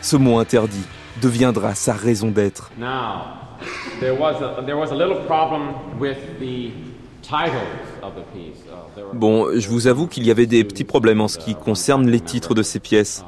Ce 0.00 0.16
mot 0.16 0.38
interdit 0.38 0.86
deviendra 1.20 1.74
sa 1.74 1.92
raison 1.92 2.28
d'être. 2.28 2.70
Now, 2.78 3.58
there 4.00 4.18
was 4.18 4.36
a, 4.42 4.62
there 4.64 4.78
was 4.78 4.92
a 4.92 4.96
little 4.96 5.26
problem 5.26 5.74
with 6.00 6.16
the 6.40 6.72
titles 7.20 7.68
of 8.02 8.14
the 8.14 8.24
piece. 8.32 8.64
Uh, 8.96 9.02
Bon, 9.12 9.48
je 9.54 9.68
vous 9.68 9.88
avoue 9.88 10.06
qu'il 10.06 10.24
y 10.26 10.30
avait 10.30 10.46
des 10.46 10.64
petits 10.64 10.84
problèmes 10.84 11.20
en 11.20 11.28
ce 11.28 11.36
qui 11.36 11.54
concerne 11.54 12.08
les 12.08 12.20
titres 12.20 12.54
de 12.54 12.62
ces 12.62 12.78
pièces. 12.78 13.26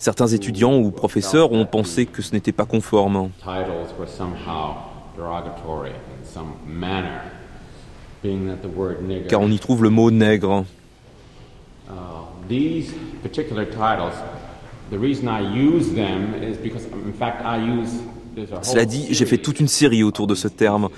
Certains 0.00 0.28
étudiants 0.28 0.78
ou 0.78 0.90
professeurs 0.90 1.52
ont 1.52 1.66
pensé 1.66 2.06
que 2.06 2.22
ce 2.22 2.32
n'était 2.32 2.52
pas 2.52 2.64
conforme. 2.64 3.28
car 9.28 9.40
on 9.42 9.50
y 9.50 9.58
trouve 9.58 9.82
le 9.82 9.90
mot 9.90 10.10
nègre. 10.10 10.64
Uh, 11.86 11.92
Cela 18.62 18.84
dit, 18.86 19.06
j'ai 19.10 19.26
fait 19.26 19.36
toute 19.36 19.60
une 19.60 19.68
série 19.68 20.02
autour 20.02 20.26
de 20.26 20.34
ce 20.34 20.48
terme. 20.48 20.88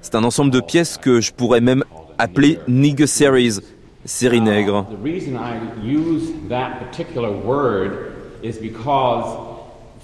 C'est 0.00 0.14
un 0.14 0.24
ensemble 0.24 0.50
de 0.50 0.60
pièces 0.60 0.96
que 0.96 1.20
je 1.20 1.30
pourrais 1.30 1.60
même 1.60 1.84
appeler 2.16 2.58
Nigger 2.68 3.06
Series, 3.06 3.58
série 4.04 4.40
nègre. 4.40 4.86
The 4.90 5.02
reason 5.02 5.36
I 5.36 5.58
use 5.82 6.32
that 6.48 6.78
particular 6.80 7.30
word 7.30 7.92
is 8.42 8.58
because. 8.60 9.24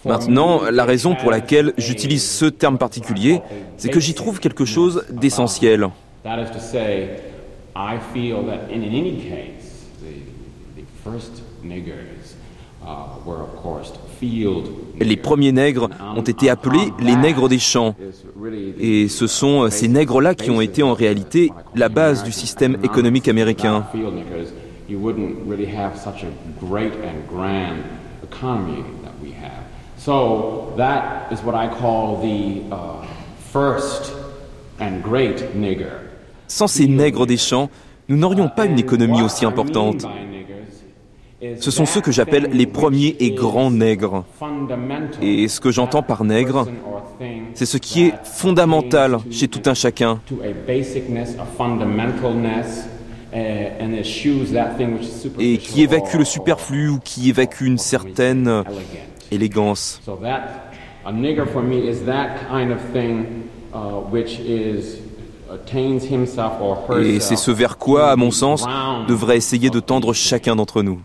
for 0.03 0.13
Maintenant, 0.13 0.63
la 0.71 0.85
raison 0.85 1.15
pour 1.15 1.31
laquelle 1.31 1.75
j'utilise 1.77 2.25
ce 2.25 2.47
terme 2.47 2.79
particulier, 2.79 3.43
c'est 3.77 3.91
que 3.91 4.01
j'y 4.01 4.15
trouve 4.15 4.41
quelque 4.41 4.65
chose 4.65 5.05
d'essentiel. 5.11 5.89
I 7.77 7.99
feel 8.13 8.45
that 8.47 8.69
in 8.71 8.83
any 8.83 9.17
case, 9.23 9.87
the, 10.03 10.81
the 10.81 10.85
first 11.05 11.43
niggers 11.63 12.20
Les 15.01 15.17
premiers 15.17 15.53
nègres 15.53 15.89
ont 16.17 16.23
été 16.23 16.51
appelés 16.51 16.93
les 17.01 17.17
nègres 17.17 17.49
des 17.49 17.59
champs. 17.59 17.95
Et 18.79 19.09
ce 19.09 19.27
sont 19.27 19.65
euh, 19.65 19.71
ces 19.71 19.89
nègres-là 19.89 20.35
qui 20.35 20.51
ont 20.51 20.61
été 20.61 20.83
en 20.83 20.93
réalité 20.95 21.51
la 21.75 21.89
base 21.89 22.23
du 22.23 22.33
système 22.33 22.77
économique 22.83 23.29
américain. 23.29 23.87
Sans 36.49 36.67
ces 36.67 36.89
nègres 36.89 37.27
des 37.27 37.37
champs, 37.37 37.71
nous 38.09 38.17
n'aurions 38.17 38.49
pas 38.49 38.67
une 38.67 38.79
économie 38.79 39.23
aussi 39.23 39.45
importante. 39.45 40.07
Ce 41.59 41.71
sont 41.71 41.87
ceux 41.87 42.01
que 42.01 42.13
j'appelle 42.13 42.51
les 42.53 42.67
premiers 42.67 43.17
et 43.19 43.31
grands 43.31 43.71
nègres. 43.71 44.25
Et 45.23 45.49
ce 45.49 45.61
que 45.61 45.71
j'entends 45.71 46.03
par 46.03 46.25
nègre, 46.25 46.67
c'est 47.55 47.67
ce 47.67 47.79
qui 47.79 48.03
est 48.03 48.15
fondamental 48.25 49.19
chez 49.31 49.49
tout 49.49 49.63
un 49.67 49.75
chacun. 49.75 50.21
Et 55.39 55.59
qui 55.59 55.83
évacue 55.83 56.17
le 56.17 56.25
superflu 56.25 56.89
ou 56.89 56.99
qui 56.99 57.31
évacue 57.31 57.65
une 57.65 57.79
certaine 57.79 58.65
élégance. 59.31 60.01
Et 67.03 67.21
c'est 67.21 67.37
ce 67.37 67.51
vers 67.51 67.79
quoi, 67.79 68.11
à 68.11 68.17
mon 68.17 68.31
sens, 68.31 68.67
devrait 69.09 69.37
essayer 69.37 69.71
de 69.71 69.81
tendre 69.81 70.13
chacun 70.13 70.55
d'entre 70.55 70.83
nous. 70.83 71.01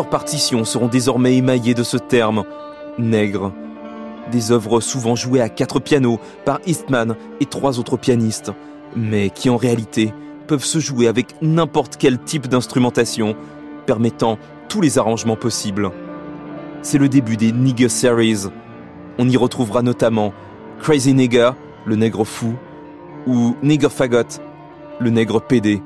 Plusieurs 0.00 0.18
partitions 0.18 0.64
seront 0.64 0.88
désormais 0.88 1.36
émaillées 1.36 1.74
de 1.74 1.82
ce 1.82 1.98
terme, 1.98 2.44
nègre. 2.96 3.52
Des 4.32 4.50
œuvres 4.50 4.80
souvent 4.80 5.14
jouées 5.14 5.42
à 5.42 5.50
quatre 5.50 5.78
pianos 5.78 6.18
par 6.46 6.58
Eastman 6.64 7.16
et 7.38 7.44
trois 7.44 7.78
autres 7.78 7.98
pianistes, 7.98 8.50
mais 8.96 9.28
qui 9.28 9.50
en 9.50 9.58
réalité 9.58 10.14
peuvent 10.46 10.64
se 10.64 10.78
jouer 10.78 11.06
avec 11.06 11.34
n'importe 11.42 11.98
quel 11.98 12.18
type 12.18 12.48
d'instrumentation, 12.48 13.36
permettant 13.84 14.38
tous 14.70 14.80
les 14.80 14.96
arrangements 14.96 15.36
possibles. 15.36 15.90
C'est 16.80 16.96
le 16.96 17.10
début 17.10 17.36
des 17.36 17.52
Nigger 17.52 17.90
Series. 17.90 18.46
On 19.18 19.28
y 19.28 19.36
retrouvera 19.36 19.82
notamment 19.82 20.32
Crazy 20.80 21.12
Nigger, 21.12 21.50
le 21.84 21.96
nègre 21.96 22.24
fou, 22.24 22.54
ou 23.26 23.54
Nigger 23.62 23.90
Fagot, 23.90 24.40
le 24.98 25.10
nègre 25.10 25.42
pédé. 25.42 25.82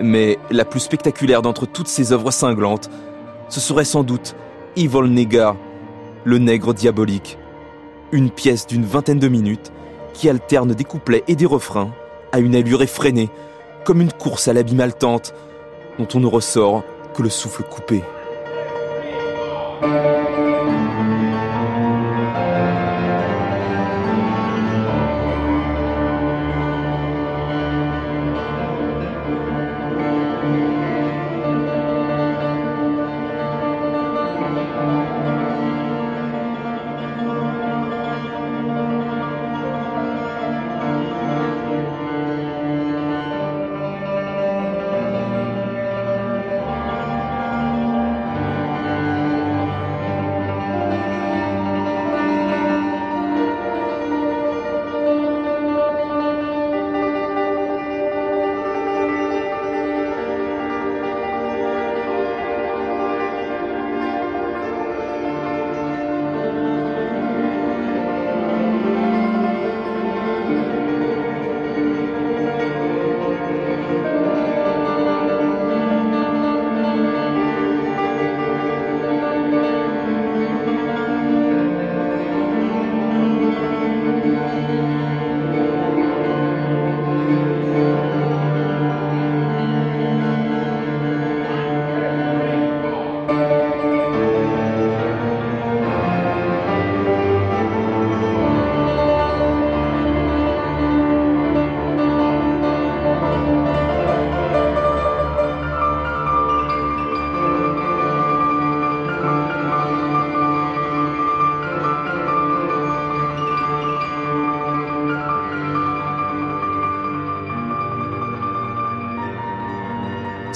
Mais 0.00 0.38
la 0.52 0.64
plus 0.64 0.78
spectaculaire 0.80 1.42
d'entre 1.42 1.66
toutes 1.66 1.88
ces 1.88 2.12
œuvres 2.12 2.30
cinglantes, 2.30 2.88
ce 3.48 3.60
serait 3.60 3.84
sans 3.84 4.02
doute 4.02 4.34
Evil 4.76 5.08
Nigger, 5.08 5.52
le 6.24 6.38
nègre 6.38 6.74
diabolique. 6.74 7.38
Une 8.12 8.30
pièce 8.30 8.66
d'une 8.66 8.84
vingtaine 8.84 9.18
de 9.18 9.28
minutes 9.28 9.72
qui 10.12 10.28
alterne 10.28 10.74
des 10.74 10.84
couplets 10.84 11.24
et 11.28 11.36
des 11.36 11.46
refrains 11.46 11.90
à 12.32 12.38
une 12.38 12.54
allure 12.54 12.82
effrénée, 12.82 13.30
comme 13.84 14.00
une 14.00 14.12
course 14.12 14.48
à 14.48 14.52
l'abîme 14.52 14.80
haletante 14.80 15.34
dont 15.98 16.08
on 16.14 16.20
ne 16.20 16.26
ressort 16.26 16.84
que 17.14 17.22
le 17.22 17.30
souffle 17.30 17.62
coupé. 17.62 18.02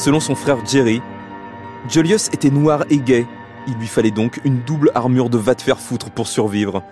Selon 0.00 0.18
son 0.18 0.34
frère 0.34 0.64
Jerry, 0.64 1.02
Julius 1.86 2.28
était 2.28 2.48
noir 2.48 2.84
et 2.88 2.96
gay. 2.96 3.26
Il 3.68 3.74
lui 3.74 3.86
fallait 3.86 4.10
donc 4.10 4.40
une 4.46 4.60
double 4.60 4.90
armure 4.94 5.28
de 5.28 5.36
va 5.36 5.54
te 5.54 5.60
faire 5.60 5.78
foutre 5.78 6.08
pour 6.08 6.26
survivre. 6.26 6.82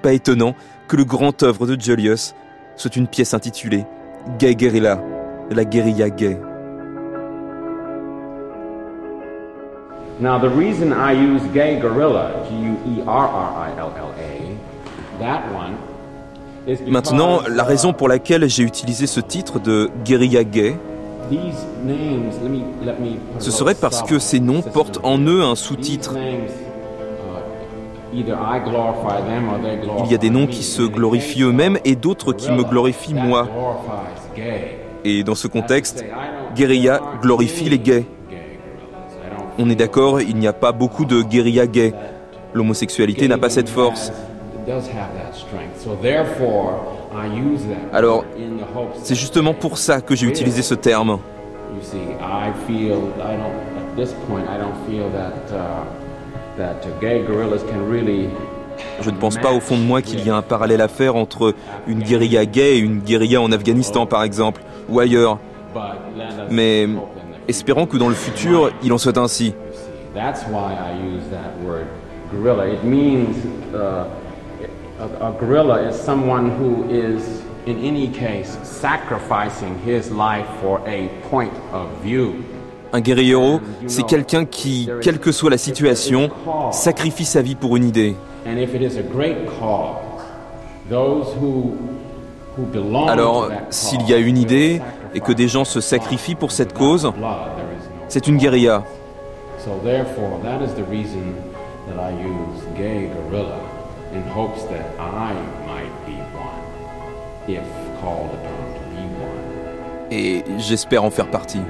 Pas 0.00 0.14
étonnant 0.14 0.54
que 0.88 0.96
le 0.96 1.04
grand 1.04 1.42
œuvre 1.42 1.66
de 1.66 1.78
Julius 1.78 2.34
soit 2.76 2.96
une 2.96 3.08
pièce 3.08 3.34
intitulée 3.34 3.84
Gay 4.38 4.54
Guerrilla, 4.54 5.02
la 5.50 5.66
guérilla 5.66 6.08
gay. 6.08 6.40
Now, 10.18 10.38
the 10.38 10.48
reason 10.48 10.92
I 10.92 11.12
use 11.12 11.42
gay 11.52 11.78
gorilla, 11.78 12.32
G 12.48 12.54
U 12.56 13.02
R 13.06 13.28
R 13.28 13.52
I 13.58 13.78
L 13.78 13.92
L 13.98 14.14
A, 14.18 15.22
that 15.22 15.42
one, 15.52 15.74
is 16.66 16.78
because 16.78 16.90
Maintenant, 16.90 17.40
la 17.46 17.64
raison 17.64 17.92
pour 17.92 18.08
laquelle 18.08 18.48
j'ai 18.48 18.62
utilisé 18.62 19.06
ce 19.06 19.20
titre 19.20 19.60
de 19.60 19.90
guérilla 20.06 20.42
gay, 20.44 20.78
ce 23.38 23.50
serait 23.50 23.74
parce 23.74 24.02
que 24.02 24.18
ces 24.18 24.40
noms 24.40 24.62
portent 24.62 25.00
en 25.02 25.18
eux 25.18 25.42
un 25.42 25.54
sous-titre. 25.54 26.14
Uh, 26.16 26.48
Il 28.12 28.26
y 30.10 30.14
a 30.14 30.18
des 30.18 30.30
noms 30.30 30.46
qui 30.46 30.62
se 30.62 30.82
glorifient 30.82 31.42
eux-mêmes 31.42 31.78
et 31.84 31.94
d'autres 31.94 32.32
qui 32.32 32.50
me 32.50 32.64
glorifient 32.64 33.14
moi. 33.14 33.48
Et 35.04 35.22
dans 35.22 35.34
ce 35.34 35.46
contexte, 35.46 36.04
guérilla 36.54 37.00
glorifie 37.22 37.68
les 37.68 37.78
gays. 37.78 38.04
gay. 38.28 38.58
On 39.58 39.70
est 39.70 39.76
d'accord, 39.76 40.20
il 40.20 40.36
n'y 40.36 40.48
a 40.48 40.52
pas 40.52 40.72
beaucoup 40.72 41.04
de 41.04 41.22
guérilla 41.22 41.66
gays. 41.66 41.94
L'homosexualité 42.52 43.28
n'a 43.28 43.38
pas 43.38 43.48
cette 43.48 43.68
force. 43.68 44.12
Alors, 47.92 48.24
c'est 49.02 49.14
justement 49.14 49.54
pour 49.54 49.78
ça 49.78 50.00
que 50.00 50.14
j'ai 50.14 50.26
utilisé 50.26 50.62
ce 50.62 50.74
terme. 50.74 51.18
Je 59.00 59.10
ne 59.10 59.16
pense 59.16 59.36
pas 59.36 59.52
au 59.52 59.60
fond 59.60 59.76
de 59.76 59.82
moi 59.82 60.02
qu'il 60.02 60.24
y 60.24 60.30
a 60.30 60.36
un 60.36 60.42
parallèle 60.42 60.80
à 60.80 60.88
faire 60.88 61.16
entre 61.16 61.54
une 61.86 62.00
guérilla 62.00 62.46
gay 62.46 62.76
et 62.76 62.78
une 62.78 63.00
guérilla 63.00 63.40
en 63.40 63.52
Afghanistan 63.52 64.06
par 64.06 64.22
exemple, 64.22 64.62
ou 64.88 65.00
ailleurs. 65.00 65.38
Mais 66.50 66.88
espérons 67.48 67.86
que 67.86 67.96
dans 67.96 68.08
le 68.08 68.14
futur, 68.14 68.70
il 68.82 68.92
en 68.92 68.98
soit 68.98 69.18
ainsi. 69.18 69.54
A, 75.00 75.28
a 75.28 75.32
guerrilla 75.32 75.88
is 75.88 75.96
someone 75.96 76.50
who 76.50 76.88
is, 76.90 77.42
in 77.66 77.78
any 77.78 78.08
case, 78.08 78.58
sacrificing 78.62 79.78
his 79.84 80.10
life 80.10 80.46
for 80.60 80.80
a 80.86 81.08
point 81.30 81.52
of 81.72 81.88
view. 82.02 82.34
Un 82.92 83.00
guerriero, 83.00 83.60
c'est 83.86 84.02
quelqu'un 84.02 84.44
qui, 84.44 84.88
quelle 85.00 85.20
que 85.20 85.30
soit 85.30 85.48
la 85.48 85.58
situation, 85.58 86.28
sacrifie 86.72 87.24
sa 87.24 87.40
vie 87.40 87.54
pour 87.54 87.76
une 87.76 87.84
idée. 87.84 88.16
Alors, 93.06 93.48
s'il 93.70 94.02
y 94.08 94.12
a 94.12 94.18
une 94.18 94.36
idée 94.36 94.82
et 95.14 95.20
que 95.20 95.32
des 95.32 95.46
gens 95.46 95.64
se 95.64 95.80
sacrifient 95.80 96.34
pour 96.34 96.50
cette 96.50 96.72
cause, 96.72 97.12
c'est 98.08 98.26
une 98.26 98.38
guérilla. 98.38 98.82
In 104.12 104.22
hopes 104.22 104.64
that 104.64 104.86
I 104.98 105.32
might 105.66 106.06
be 106.06 106.16
one, 106.34 106.62
if 107.48 107.64
called 108.00 108.30
upon 108.34 108.74
to 108.74 108.80
be 108.90 109.02
one. 109.20 110.08
Et 110.10 110.44
j'espère 110.58 111.04
en 111.04 111.10
faire 111.10 111.30
partie. 111.30 111.62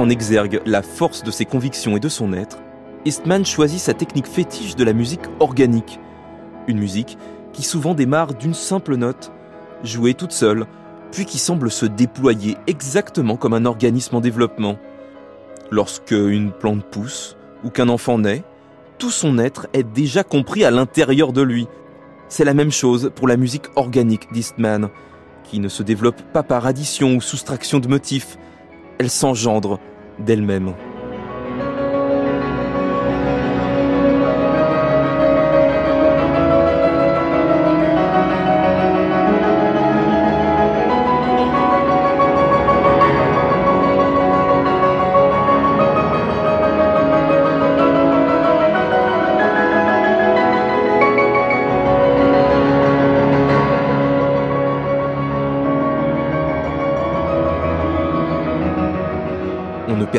En 0.00 0.08
exergue 0.08 0.62
la 0.64 0.82
force 0.82 1.22
de 1.22 1.30
ses 1.30 1.44
convictions 1.44 1.96
et 1.96 2.00
de 2.00 2.08
son 2.08 2.32
être, 2.32 2.58
Eastman 3.04 3.44
choisit 3.44 3.78
sa 3.78 3.94
technique 3.94 4.26
fétiche 4.26 4.74
de 4.74 4.84
la 4.84 4.94
musique 4.94 5.24
organique. 5.40 6.00
Une 6.66 6.78
musique 6.78 7.18
qui 7.52 7.62
souvent 7.62 7.94
démarre 7.94 8.34
d'une 8.34 8.54
simple 8.54 8.96
note, 8.96 9.30
jouée 9.84 10.14
toute 10.14 10.32
seule, 10.32 10.66
puis 11.12 11.26
qui 11.26 11.38
semble 11.38 11.70
se 11.70 11.86
déployer 11.86 12.56
exactement 12.66 13.36
comme 13.36 13.52
un 13.52 13.66
organisme 13.66 14.16
en 14.16 14.20
développement. 14.20 14.78
Lorsque 15.70 16.12
une 16.12 16.52
plante 16.52 16.84
pousse 16.84 17.36
ou 17.62 17.70
qu'un 17.70 17.88
enfant 17.88 18.18
naît, 18.18 18.42
tout 18.98 19.10
son 19.10 19.38
être 19.38 19.66
est 19.72 19.82
déjà 19.82 20.24
compris 20.24 20.64
à 20.64 20.70
l'intérieur 20.70 21.32
de 21.32 21.42
lui. 21.42 21.68
C'est 22.28 22.44
la 22.44 22.54
même 22.54 22.72
chose 22.72 23.10
pour 23.14 23.28
la 23.28 23.36
musique 23.36 23.66
organique 23.76 24.32
d'Eastman, 24.32 24.88
qui 25.44 25.58
ne 25.58 25.68
se 25.68 25.82
développe 25.82 26.22
pas 26.32 26.42
par 26.42 26.66
addition 26.66 27.16
ou 27.16 27.20
soustraction 27.20 27.80
de 27.80 27.88
motifs, 27.88 28.38
elle 28.98 29.10
s'engendre 29.10 29.80
d'elle-même. 30.20 30.74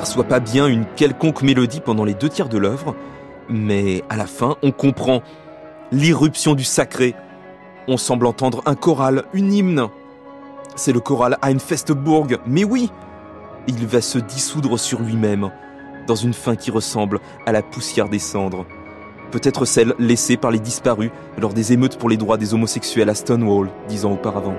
Perçoit 0.02 0.24
pas 0.24 0.40
bien 0.40 0.66
une 0.66 0.88
quelconque 0.96 1.44
mélodie 1.44 1.80
pendant 1.80 2.04
les 2.04 2.16
deux 2.16 2.28
tiers 2.28 2.50
de 2.50 2.58
l'œuvre, 2.58 2.96
mais 3.48 4.04
à 4.10 4.18
la 4.18 4.26
fin, 4.26 4.56
on 4.64 4.72
comprend 4.72 5.22
l'irruption 5.92 6.56
du 6.56 6.64
sacré. 6.64 7.14
On 7.88 7.98
semble 7.98 8.26
entendre 8.26 8.64
un 8.66 8.74
choral, 8.74 9.26
une 9.32 9.54
hymne. 9.54 9.90
C'est 10.76 10.92
le 10.92 11.02
choral 11.02 11.38
Einfestburg, 11.44 12.40
mais 12.48 12.64
oui 12.64 12.90
Il 13.68 13.86
va 13.86 14.02
se 14.02 14.18
dissoudre 14.18 14.80
sur 14.80 15.02
lui-même, 15.02 15.52
dans 16.08 16.16
une 16.16 16.34
fin 16.34 16.56
qui 16.56 16.72
ressemble 16.72 17.20
à 17.46 17.52
la 17.52 17.62
poussière 17.62 18.10
des 18.10 18.18
cendres. 18.18 18.66
Peut-être 19.30 19.66
celle 19.66 19.94
laissée 20.00 20.36
par 20.36 20.50
les 20.50 20.58
disparus 20.58 21.12
lors 21.38 21.54
des 21.54 21.74
émeutes 21.74 22.00
pour 22.00 22.10
les 22.10 22.18
droits 22.18 22.38
des 22.38 22.56
homosexuels 22.56 23.12
à 23.12 23.14
Stonewall, 23.14 23.70
dix 23.88 24.04
ans 24.04 24.14
auparavant. 24.14 24.56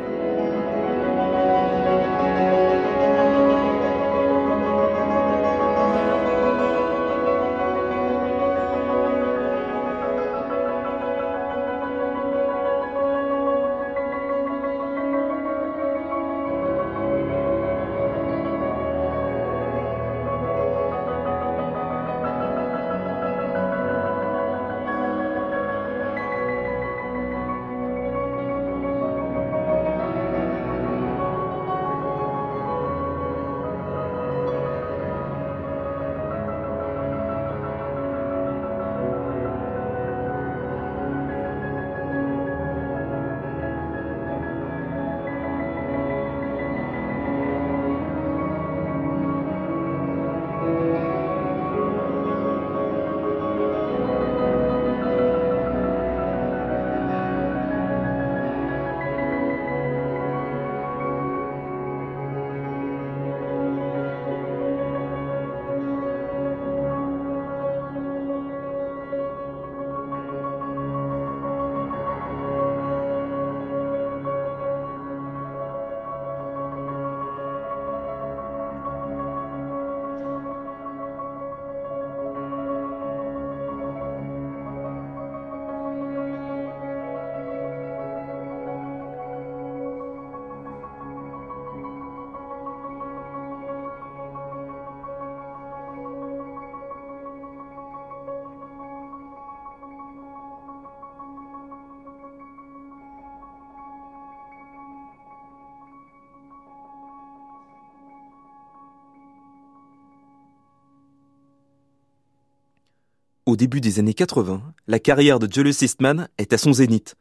Au 113.53 113.57
début 113.57 113.82
des 113.82 113.98
années 113.98 114.14
80, 114.14 114.62
la 114.86 114.98
carrière 114.98 115.38
de 115.38 115.46
Julius 115.46 115.82
Eastman 115.82 116.26
est 116.38 116.55
à 116.55 116.57
son 116.57 116.72
zénith. 116.72 117.16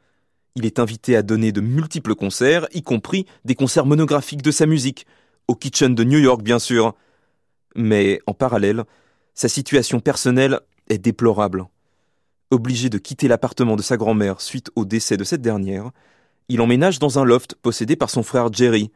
Il 0.55 0.65
est 0.65 0.79
invité 0.79 1.17
à 1.17 1.23
donner 1.23 1.51
de 1.51 1.59
multiples 1.59 2.15
concerts, 2.15 2.67
y 2.73 2.84
compris 2.84 3.25
des 3.43 3.53
concerts 3.53 3.86
monographiques 3.86 4.41
de 4.41 4.49
sa 4.49 4.65
musique, 4.65 5.05
au 5.49 5.55
Kitchen 5.55 5.93
de 5.93 6.05
New 6.05 6.19
York 6.19 6.41
bien 6.41 6.57
sûr. 6.57 6.95
Mais 7.75 8.21
en 8.27 8.34
parallèle, 8.34 8.86
sa 9.34 9.49
situation 9.49 9.99
personnelle 9.99 10.61
est 10.88 10.99
déplorable. 10.99 11.65
Obligé 12.49 12.88
de 12.88 12.97
quitter 12.97 13.27
l'appartement 13.27 13.75
de 13.75 13.82
sa 13.82 13.97
grand-mère 13.97 14.39
suite 14.39 14.71
au 14.77 14.86
décès 14.86 15.17
de 15.17 15.25
cette 15.25 15.41
dernière, 15.41 15.91
il 16.47 16.61
emménage 16.61 16.99
dans 16.99 17.19
un 17.19 17.25
loft 17.25 17.55
possédé 17.55 17.97
par 17.97 18.09
son 18.09 18.23
frère 18.23 18.53
Jerry, 18.53 18.89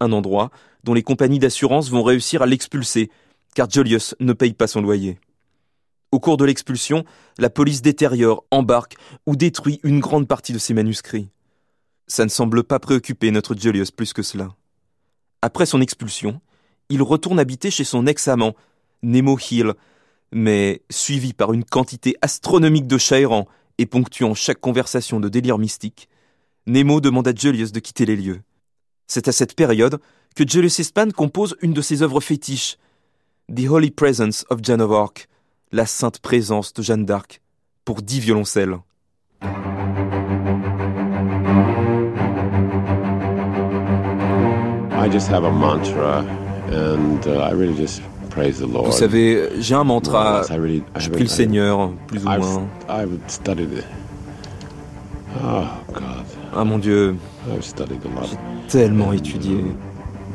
un 0.00 0.10
endroit 0.10 0.50
dont 0.82 0.94
les 0.94 1.04
compagnies 1.04 1.38
d'assurance 1.38 1.88
vont 1.88 2.02
réussir 2.02 2.42
à 2.42 2.46
l'expulser, 2.46 3.12
car 3.54 3.70
Julius 3.70 4.16
ne 4.18 4.32
paye 4.32 4.54
pas 4.54 4.66
son 4.66 4.80
loyer. 4.80 5.20
Au 6.14 6.20
cours 6.20 6.36
de 6.36 6.44
l'expulsion, 6.44 7.04
la 7.38 7.50
police 7.50 7.82
détériore, 7.82 8.44
embarque 8.52 8.94
ou 9.26 9.34
détruit 9.34 9.80
une 9.82 9.98
grande 9.98 10.28
partie 10.28 10.52
de 10.52 10.60
ses 10.60 10.72
manuscrits. 10.72 11.28
Ça 12.06 12.24
ne 12.24 12.30
semble 12.30 12.62
pas 12.62 12.78
préoccuper 12.78 13.32
notre 13.32 13.56
Julius 13.58 13.90
plus 13.90 14.12
que 14.12 14.22
cela. 14.22 14.54
Après 15.42 15.66
son 15.66 15.80
expulsion, 15.80 16.40
il 16.88 17.02
retourne 17.02 17.40
habiter 17.40 17.72
chez 17.72 17.82
son 17.82 18.06
ex-amant, 18.06 18.54
Nemo 19.02 19.36
Hill, 19.50 19.74
mais 20.30 20.82
suivi 20.88 21.32
par 21.32 21.52
une 21.52 21.64
quantité 21.64 22.14
astronomique 22.22 22.86
de 22.86 22.96
chats 22.96 23.18
et 23.78 23.86
ponctuant 23.86 24.34
chaque 24.34 24.60
conversation 24.60 25.18
de 25.18 25.28
délire 25.28 25.58
mystique, 25.58 26.08
Nemo 26.68 27.00
demande 27.00 27.26
à 27.26 27.34
Julius 27.34 27.72
de 27.72 27.80
quitter 27.80 28.06
les 28.06 28.14
lieux. 28.14 28.42
C'est 29.08 29.26
à 29.26 29.32
cette 29.32 29.56
période 29.56 29.98
que 30.36 30.46
Julius 30.46 30.78
Eastman 30.78 31.12
compose 31.12 31.56
une 31.60 31.72
de 31.72 31.82
ses 31.82 32.02
œuvres 32.02 32.20
fétiches, 32.20 32.78
The 33.52 33.68
Holy 33.68 33.90
Presence 33.90 34.46
of 34.48 34.60
Joan 34.62 34.80
of 34.80 34.92
Arc, 34.92 35.28
la 35.72 35.86
sainte 35.86 36.18
présence 36.20 36.72
de 36.72 36.82
Jeanne 36.82 37.04
d'Arc, 37.04 37.40
pour 37.84 38.02
dix 38.02 38.20
violoncelles. 38.20 38.76
Vous 48.84 48.92
savez, 48.92 49.48
j'ai 49.60 49.74
un 49.74 49.84
mantra, 49.84 50.42
je 50.96 51.10
prie 51.10 51.22
le 51.22 51.28
Seigneur, 51.28 51.90
plus 52.06 52.24
ou 52.24 52.28
moins. 52.38 52.68
Oh 55.44 55.62
Ah 56.56 56.64
mon 56.64 56.78
Dieu, 56.78 57.16
lot. 58.22 58.38
tellement 58.68 59.12
étudié. 59.12 59.64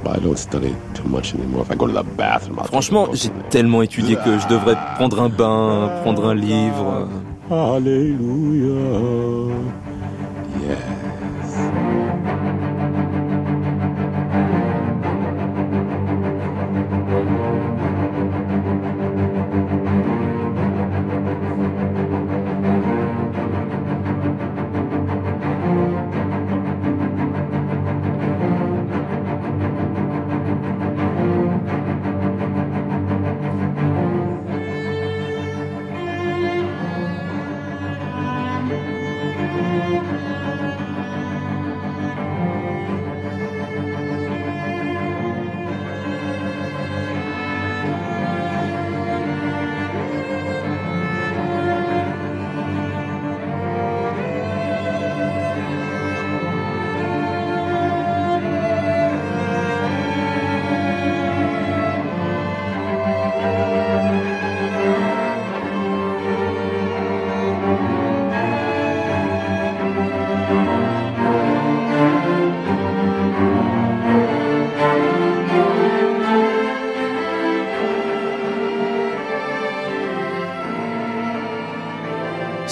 But 0.04 0.18
I 0.18 0.20
don't 0.20 0.38
study 0.38 0.76
too 0.94 1.04
much 1.04 1.34
anymore. 1.34 1.64
If 1.64 1.72
I 1.72 1.76
go 1.76 1.88
to 1.88 1.94
the 1.94 2.04
bathroom, 2.04 2.60
I'll 2.60 2.66
take 2.66 2.70
a 2.70 2.72
Franchement, 2.72 3.08
j'ai 3.14 3.30
tellement 3.50 3.82
étudié 3.82 4.16
que 4.16 4.40
je 4.40 4.48
devrais 4.48 4.78
prendre 4.96 5.22
un 5.22 5.30
bain, 5.30 5.90
prendre 6.04 6.26
un 6.28 6.36
livre. 6.36 7.08
Hallelujah. 7.50 8.70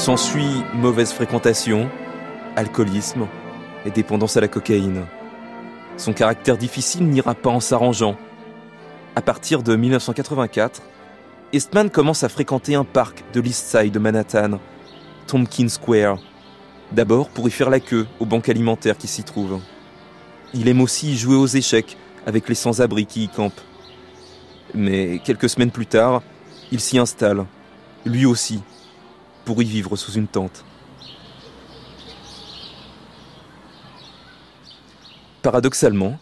S'ensuit 0.08 0.64
mauvaise 0.74 1.12
fréquentation, 1.12 1.90
alcoolisme 2.56 3.28
et 3.86 3.92
dépendance 3.92 4.38
à 4.38 4.40
la 4.40 4.48
cocaïne. 4.48 5.04
Son 5.98 6.14
caractère 6.14 6.58
difficile 6.58 7.10
n'ira 7.10 7.36
pas 7.36 7.50
en 7.50 7.60
s'arrangeant. 7.60 8.16
À 9.18 9.22
partir 9.22 9.64
de 9.64 9.76
1984, 9.76 10.82
Eastman 11.52 11.90
commence 11.90 12.24
à 12.24 12.30
fréquenter 12.30 12.76
un 12.76 12.86
parc 12.86 13.22
de 13.34 13.42
l'East 13.42 13.68
Side 13.68 13.92
de 13.92 14.00
Manhattan, 14.00 14.62
Tompkins 15.28 15.68
Square, 15.68 16.20
d'abord 16.94 17.28
pour 17.28 17.50
y 17.50 17.52
faire 17.52 17.70
la 17.70 17.82
queue 17.82 18.08
aux 18.22 18.26
banques 18.26 18.48
alimentaires 18.48 18.98
qui 18.98 19.08
s'y 19.08 19.24
trouvent. 19.26 19.60
Il 20.54 20.70
aime 20.70 20.80
aussi 20.80 21.18
jouer 21.18 21.36
aux 21.36 21.48
échecs 21.48 21.98
avec 22.26 22.48
les 22.48 22.56
sans-abri 22.56 23.08
qui 23.08 23.26
y 23.26 23.28
campent. 23.28 23.60
Mais 24.74 25.20
quelques 25.26 25.50
semaines 25.50 25.70
plus 25.70 25.86
tard, 25.86 26.24
il 26.72 26.80
s'y 26.80 26.98
installe, 26.98 27.44
lui 28.06 28.26
aussi, 28.26 28.62
pour 29.48 29.62
y 29.62 29.66
vivre 29.66 29.96
sous 29.96 30.12
une 30.12 30.28
tente. 30.28 30.66
Paradoxalement, 35.42 36.20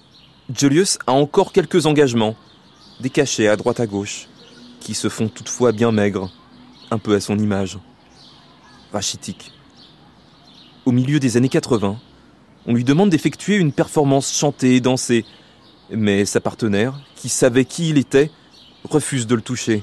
Julius 0.56 1.00
a 1.08 1.14
encore 1.14 1.52
quelques 1.52 1.88
engagements, 1.88 2.36
des 3.00 3.10
cachets 3.10 3.48
à 3.48 3.56
droite 3.56 3.80
à 3.80 3.88
gauche, 3.88 4.28
qui 4.80 4.94
se 4.94 5.10
font 5.10 5.28
toutefois 5.28 5.72
bien 5.72 5.92
maigres, 5.92 6.32
un 6.92 7.00
peu 7.00 7.16
à 7.16 7.20
son 7.20 7.40
image. 7.40 7.80
Rachitique. 8.94 9.52
Au 10.86 10.92
milieu 10.92 11.20
des 11.20 11.36
années 11.36 11.50
80, 11.50 11.98
on 12.68 12.74
lui 12.76 12.84
demande 12.84 13.10
d'effectuer 13.10 13.56
une 13.56 13.74
performance 13.74 14.38
chantée 14.38 14.76
et 14.76 14.82
dansée, 14.82 15.26
mais 15.90 16.26
sa 16.26 16.42
partenaire, 16.42 16.94
qui 17.16 17.30
savait 17.30 17.66
qui 17.66 17.90
il 17.90 17.98
était, 17.98 18.30
refuse 18.84 19.26
de 19.26 19.34
le 19.34 19.42
toucher. 19.42 19.82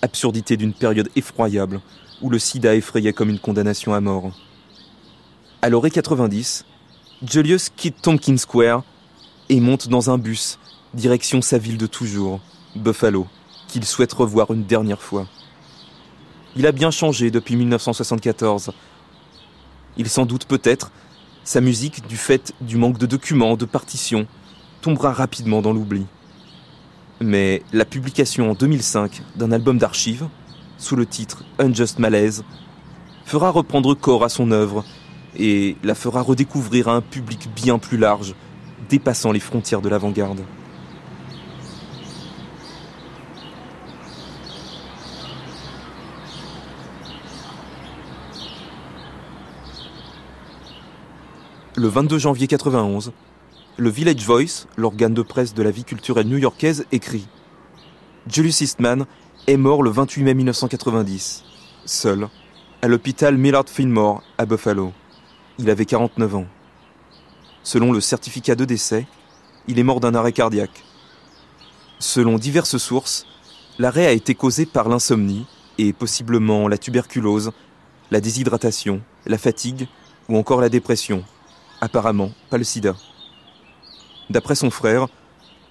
Absurdité 0.00 0.56
d'une 0.56 0.72
période 0.72 1.10
effroyable 1.14 1.82
où 2.22 2.30
le 2.30 2.38
sida 2.38 2.74
effrayait 2.74 3.12
comme 3.12 3.30
une 3.30 3.38
condamnation 3.38 3.92
à 3.92 4.00
mort. 4.00 4.30
À 5.60 5.68
l'orée 5.68 5.90
90, 5.90 6.64
Julius 7.22 7.68
quitte 7.68 8.00
Tompkins 8.00 8.36
Square 8.36 8.84
et 9.48 9.60
monte 9.60 9.88
dans 9.88 10.10
un 10.10 10.18
bus, 10.18 10.58
direction 10.94 11.42
sa 11.42 11.58
ville 11.58 11.78
de 11.78 11.86
toujours, 11.86 12.40
Buffalo, 12.74 13.26
qu'il 13.68 13.84
souhaite 13.84 14.12
revoir 14.12 14.52
une 14.52 14.64
dernière 14.64 15.02
fois. 15.02 15.26
Il 16.56 16.66
a 16.66 16.72
bien 16.72 16.90
changé 16.90 17.30
depuis 17.30 17.56
1974. 17.56 18.72
Il 19.96 20.08
s'en 20.08 20.26
doute 20.26 20.46
peut-être, 20.46 20.90
sa 21.44 21.60
musique, 21.60 22.06
du 22.06 22.16
fait 22.16 22.52
du 22.60 22.76
manque 22.76 22.98
de 22.98 23.06
documents, 23.06 23.56
de 23.56 23.64
partitions, 23.64 24.26
tombera 24.80 25.12
rapidement 25.12 25.62
dans 25.62 25.72
l'oubli. 25.72 26.06
Mais 27.20 27.62
la 27.72 27.84
publication 27.84 28.50
en 28.50 28.54
2005 28.54 29.22
d'un 29.36 29.52
album 29.52 29.78
d'archives, 29.78 30.28
sous 30.82 30.96
le 30.96 31.06
titre 31.06 31.44
Unjust 31.58 32.00
Malaise, 32.00 32.44
fera 33.24 33.50
reprendre 33.50 33.94
corps 33.94 34.24
à 34.24 34.28
son 34.28 34.50
œuvre 34.50 34.84
et 35.36 35.76
la 35.84 35.94
fera 35.94 36.22
redécouvrir 36.22 36.88
à 36.88 36.94
un 36.94 37.00
public 37.00 37.48
bien 37.54 37.78
plus 37.78 37.96
large, 37.96 38.34
dépassant 38.90 39.30
les 39.32 39.40
frontières 39.40 39.80
de 39.80 39.88
l'avant-garde. 39.88 40.42
Le 51.76 51.88
22 51.88 52.18
janvier 52.18 52.48
91, 52.48 53.12
le 53.76 53.88
Village 53.88 54.24
Voice, 54.26 54.66
l'organe 54.76 55.14
de 55.14 55.22
presse 55.22 55.54
de 55.54 55.62
la 55.62 55.70
vie 55.70 55.84
culturelle 55.84 56.26
new-yorkaise, 56.26 56.84
écrit 56.92 57.26
Julius 58.28 58.60
Eastman 58.60 59.06
est 59.48 59.56
mort 59.56 59.82
le 59.82 59.90
28 59.90 60.22
mai 60.22 60.34
1990, 60.34 61.42
seul, 61.84 62.28
à 62.80 62.88
l'hôpital 62.88 63.36
Millard 63.36 63.68
Fillmore 63.68 64.22
à 64.38 64.46
Buffalo. 64.46 64.92
Il 65.58 65.68
avait 65.68 65.84
49 65.84 66.36
ans. 66.36 66.46
Selon 67.64 67.92
le 67.92 68.00
certificat 68.00 68.54
de 68.54 68.64
décès, 68.64 69.06
il 69.66 69.78
est 69.78 69.84
mort 69.84 69.98
d'un 69.98 70.14
arrêt 70.14 70.32
cardiaque. 70.32 70.84
Selon 71.98 72.38
diverses 72.38 72.78
sources, 72.78 73.26
l'arrêt 73.78 74.06
a 74.06 74.12
été 74.12 74.34
causé 74.34 74.64
par 74.64 74.88
l'insomnie, 74.88 75.46
et 75.78 75.92
possiblement 75.92 76.68
la 76.68 76.78
tuberculose, 76.78 77.50
la 78.10 78.20
déshydratation, 78.20 79.00
la 79.26 79.38
fatigue 79.38 79.88
ou 80.28 80.36
encore 80.36 80.60
la 80.60 80.68
dépression. 80.68 81.24
Apparemment, 81.80 82.30
pas 82.50 82.58
le 82.58 82.64
sida. 82.64 82.94
D'après 84.30 84.54
son 84.54 84.70
frère, 84.70 85.08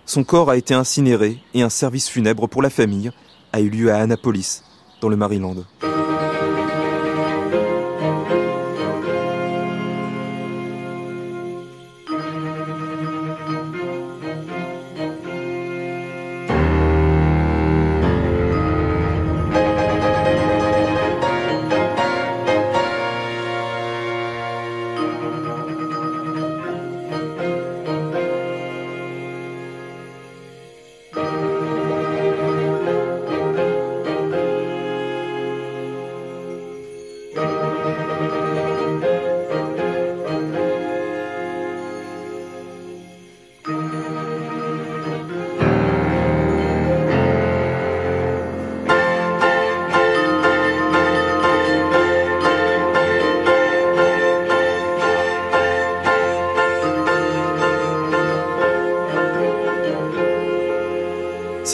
son 0.05 0.23
corps 0.23 0.49
a 0.49 0.57
été 0.57 0.73
incinéré 0.73 1.37
et 1.53 1.61
un 1.61 1.69
service 1.69 2.09
funèbre 2.09 2.49
pour 2.49 2.61
la 2.61 2.69
famille 2.69 3.11
a 3.53 3.59
eu 3.59 3.69
lieu 3.69 3.91
à 3.91 3.97
Annapolis, 3.97 4.63
dans 5.01 5.09
le 5.09 5.15
Maryland. 5.15 5.55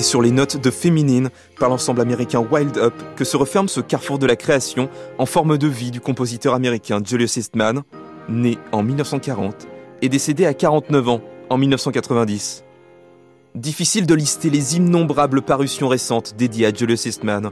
Sur 0.08 0.22
les 0.22 0.32
notes 0.32 0.56
de 0.56 0.72
Féminine 0.72 1.30
par 1.60 1.68
l'ensemble 1.68 2.00
américain 2.00 2.40
Wild 2.40 2.78
Up 2.78 2.94
que 3.18 3.26
se 3.26 3.36
referme 3.36 3.68
ce 3.68 3.82
carrefour 3.82 4.20
de 4.20 4.26
la 4.26 4.38
création 4.38 4.90
en 5.18 5.26
forme 5.26 5.58
de 5.58 5.68
vie 5.68 5.92
du 5.92 6.00
compositeur 6.00 6.54
américain 6.54 7.02
Julius 7.04 7.36
Eastman, 7.36 7.82
né 8.30 8.58
en 8.72 8.84
1940 8.84 9.68
et 10.02 10.08
décédé 10.08 10.46
à 10.46 10.54
49 10.54 11.10
ans 11.10 11.22
en 11.50 11.58
1990. 11.58 12.64
Difficile 13.54 14.06
de 14.06 14.16
lister 14.16 14.50
les 14.50 14.78
innombrables 14.78 15.42
parutions 15.42 15.90
récentes 15.90 16.36
dédiées 16.38 16.68
à 16.68 16.74
Julius 16.74 17.06
Eastman, 17.06 17.52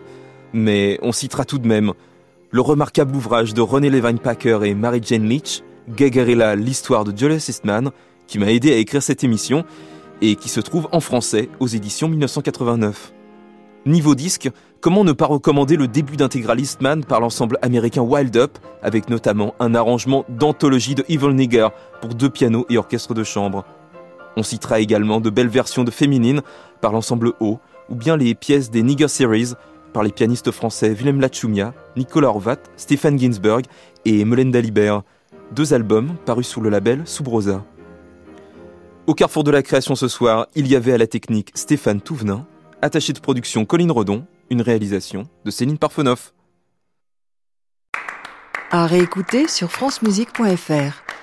mais 0.53 0.97
on 1.01 1.11
citera 1.11 1.43
tout 1.43 1.59
de 1.59 1.67
même 1.67 1.91
le 2.51 2.61
remarquable 2.61 3.17
ouvrage 3.17 3.53
de 3.53 3.59
René 3.59 3.89
Levine 3.89 4.19
Packer 4.19 4.59
et 4.63 4.75
Mary 4.75 5.01
Jane 5.03 5.27
Leach, 5.27 5.61
Gagarilla, 5.89 6.55
l'histoire 6.55 7.03
de 7.03 7.17
Julius 7.17 7.49
Eastman, 7.49 7.91
qui 8.27 8.39
m'a 8.39 8.49
aidé 8.49 8.71
à 8.71 8.77
écrire 8.77 9.03
cette 9.03 9.25
émission 9.25 9.65
et 10.21 10.35
qui 10.35 10.49
se 10.49 10.59
trouve 10.59 10.87
en 10.91 10.99
français 10.99 11.49
aux 11.59 11.67
éditions 11.67 12.07
1989. 12.07 13.13
Niveau 13.85 14.15
disque, 14.15 14.49
comment 14.81 15.03
ne 15.03 15.11
pas 15.11 15.27
recommander 15.27 15.75
le 15.75 15.87
début 15.87 16.17
d'Intégralist 16.17 16.81
Man 16.81 17.05
par 17.05 17.19
l'ensemble 17.19 17.59
américain 17.61 18.01
Wild 18.01 18.35
Up, 18.35 18.57
avec 18.81 19.09
notamment 19.09 19.53
un 19.59 19.75
arrangement 19.75 20.25
d'anthologie 20.27 20.95
de 20.95 21.05
Evil 21.07 21.33
Nigger 21.35 21.67
pour 22.01 22.15
deux 22.15 22.29
pianos 22.29 22.65
et 22.69 22.77
orchestre 22.79 23.13
de 23.13 23.23
chambre. 23.23 23.63
On 24.37 24.43
citera 24.43 24.79
également 24.79 25.21
de 25.21 25.29
belles 25.29 25.49
versions 25.49 25.83
de 25.83 25.91
Féminine 25.91 26.41
par 26.81 26.93
l'ensemble 26.93 27.33
O, 27.39 27.59
ou 27.89 27.95
bien 27.95 28.17
les 28.17 28.33
pièces 28.33 28.71
des 28.71 28.81
Nigger 28.81 29.07
Series 29.07 29.53
par 29.93 30.01
les 30.01 30.11
pianistes 30.11 30.51
français 30.51 30.89
Willem 30.89 31.21
Lachumia, 31.21 31.73
Nicolas 31.95 32.29
Horvat, 32.29 32.57
Stéphane 32.75 33.19
Ginsberg 33.19 33.65
et 34.03 34.25
Melinda 34.25 34.59
Libert, 34.59 35.03
deux 35.51 35.73
albums 35.73 36.15
parus 36.25 36.47
sous 36.47 36.59
le 36.59 36.69
label 36.69 37.03
Subrosa. 37.05 37.63
Au 39.07 39.13
carrefour 39.13 39.43
de 39.43 39.51
la 39.51 39.61
création 39.61 39.93
ce 39.93 40.07
soir, 40.07 40.47
il 40.55 40.67
y 40.67 40.75
avait 40.75 40.91
à 40.91 40.97
la 40.97 41.05
technique 41.05 41.51
Stéphane 41.53 42.01
Touvenin, 42.01 42.47
attaché 42.81 43.13
de 43.13 43.19
production 43.19 43.63
Colline 43.63 43.91
Redon, 43.91 44.25
une 44.49 44.63
réalisation 44.63 45.29
de 45.45 45.51
Céline 45.51 45.77
Parfonoff. 45.77 46.33
À 48.71 48.87
réécouter 48.87 49.47
sur 49.47 49.71
francemusique.fr. 49.71 51.14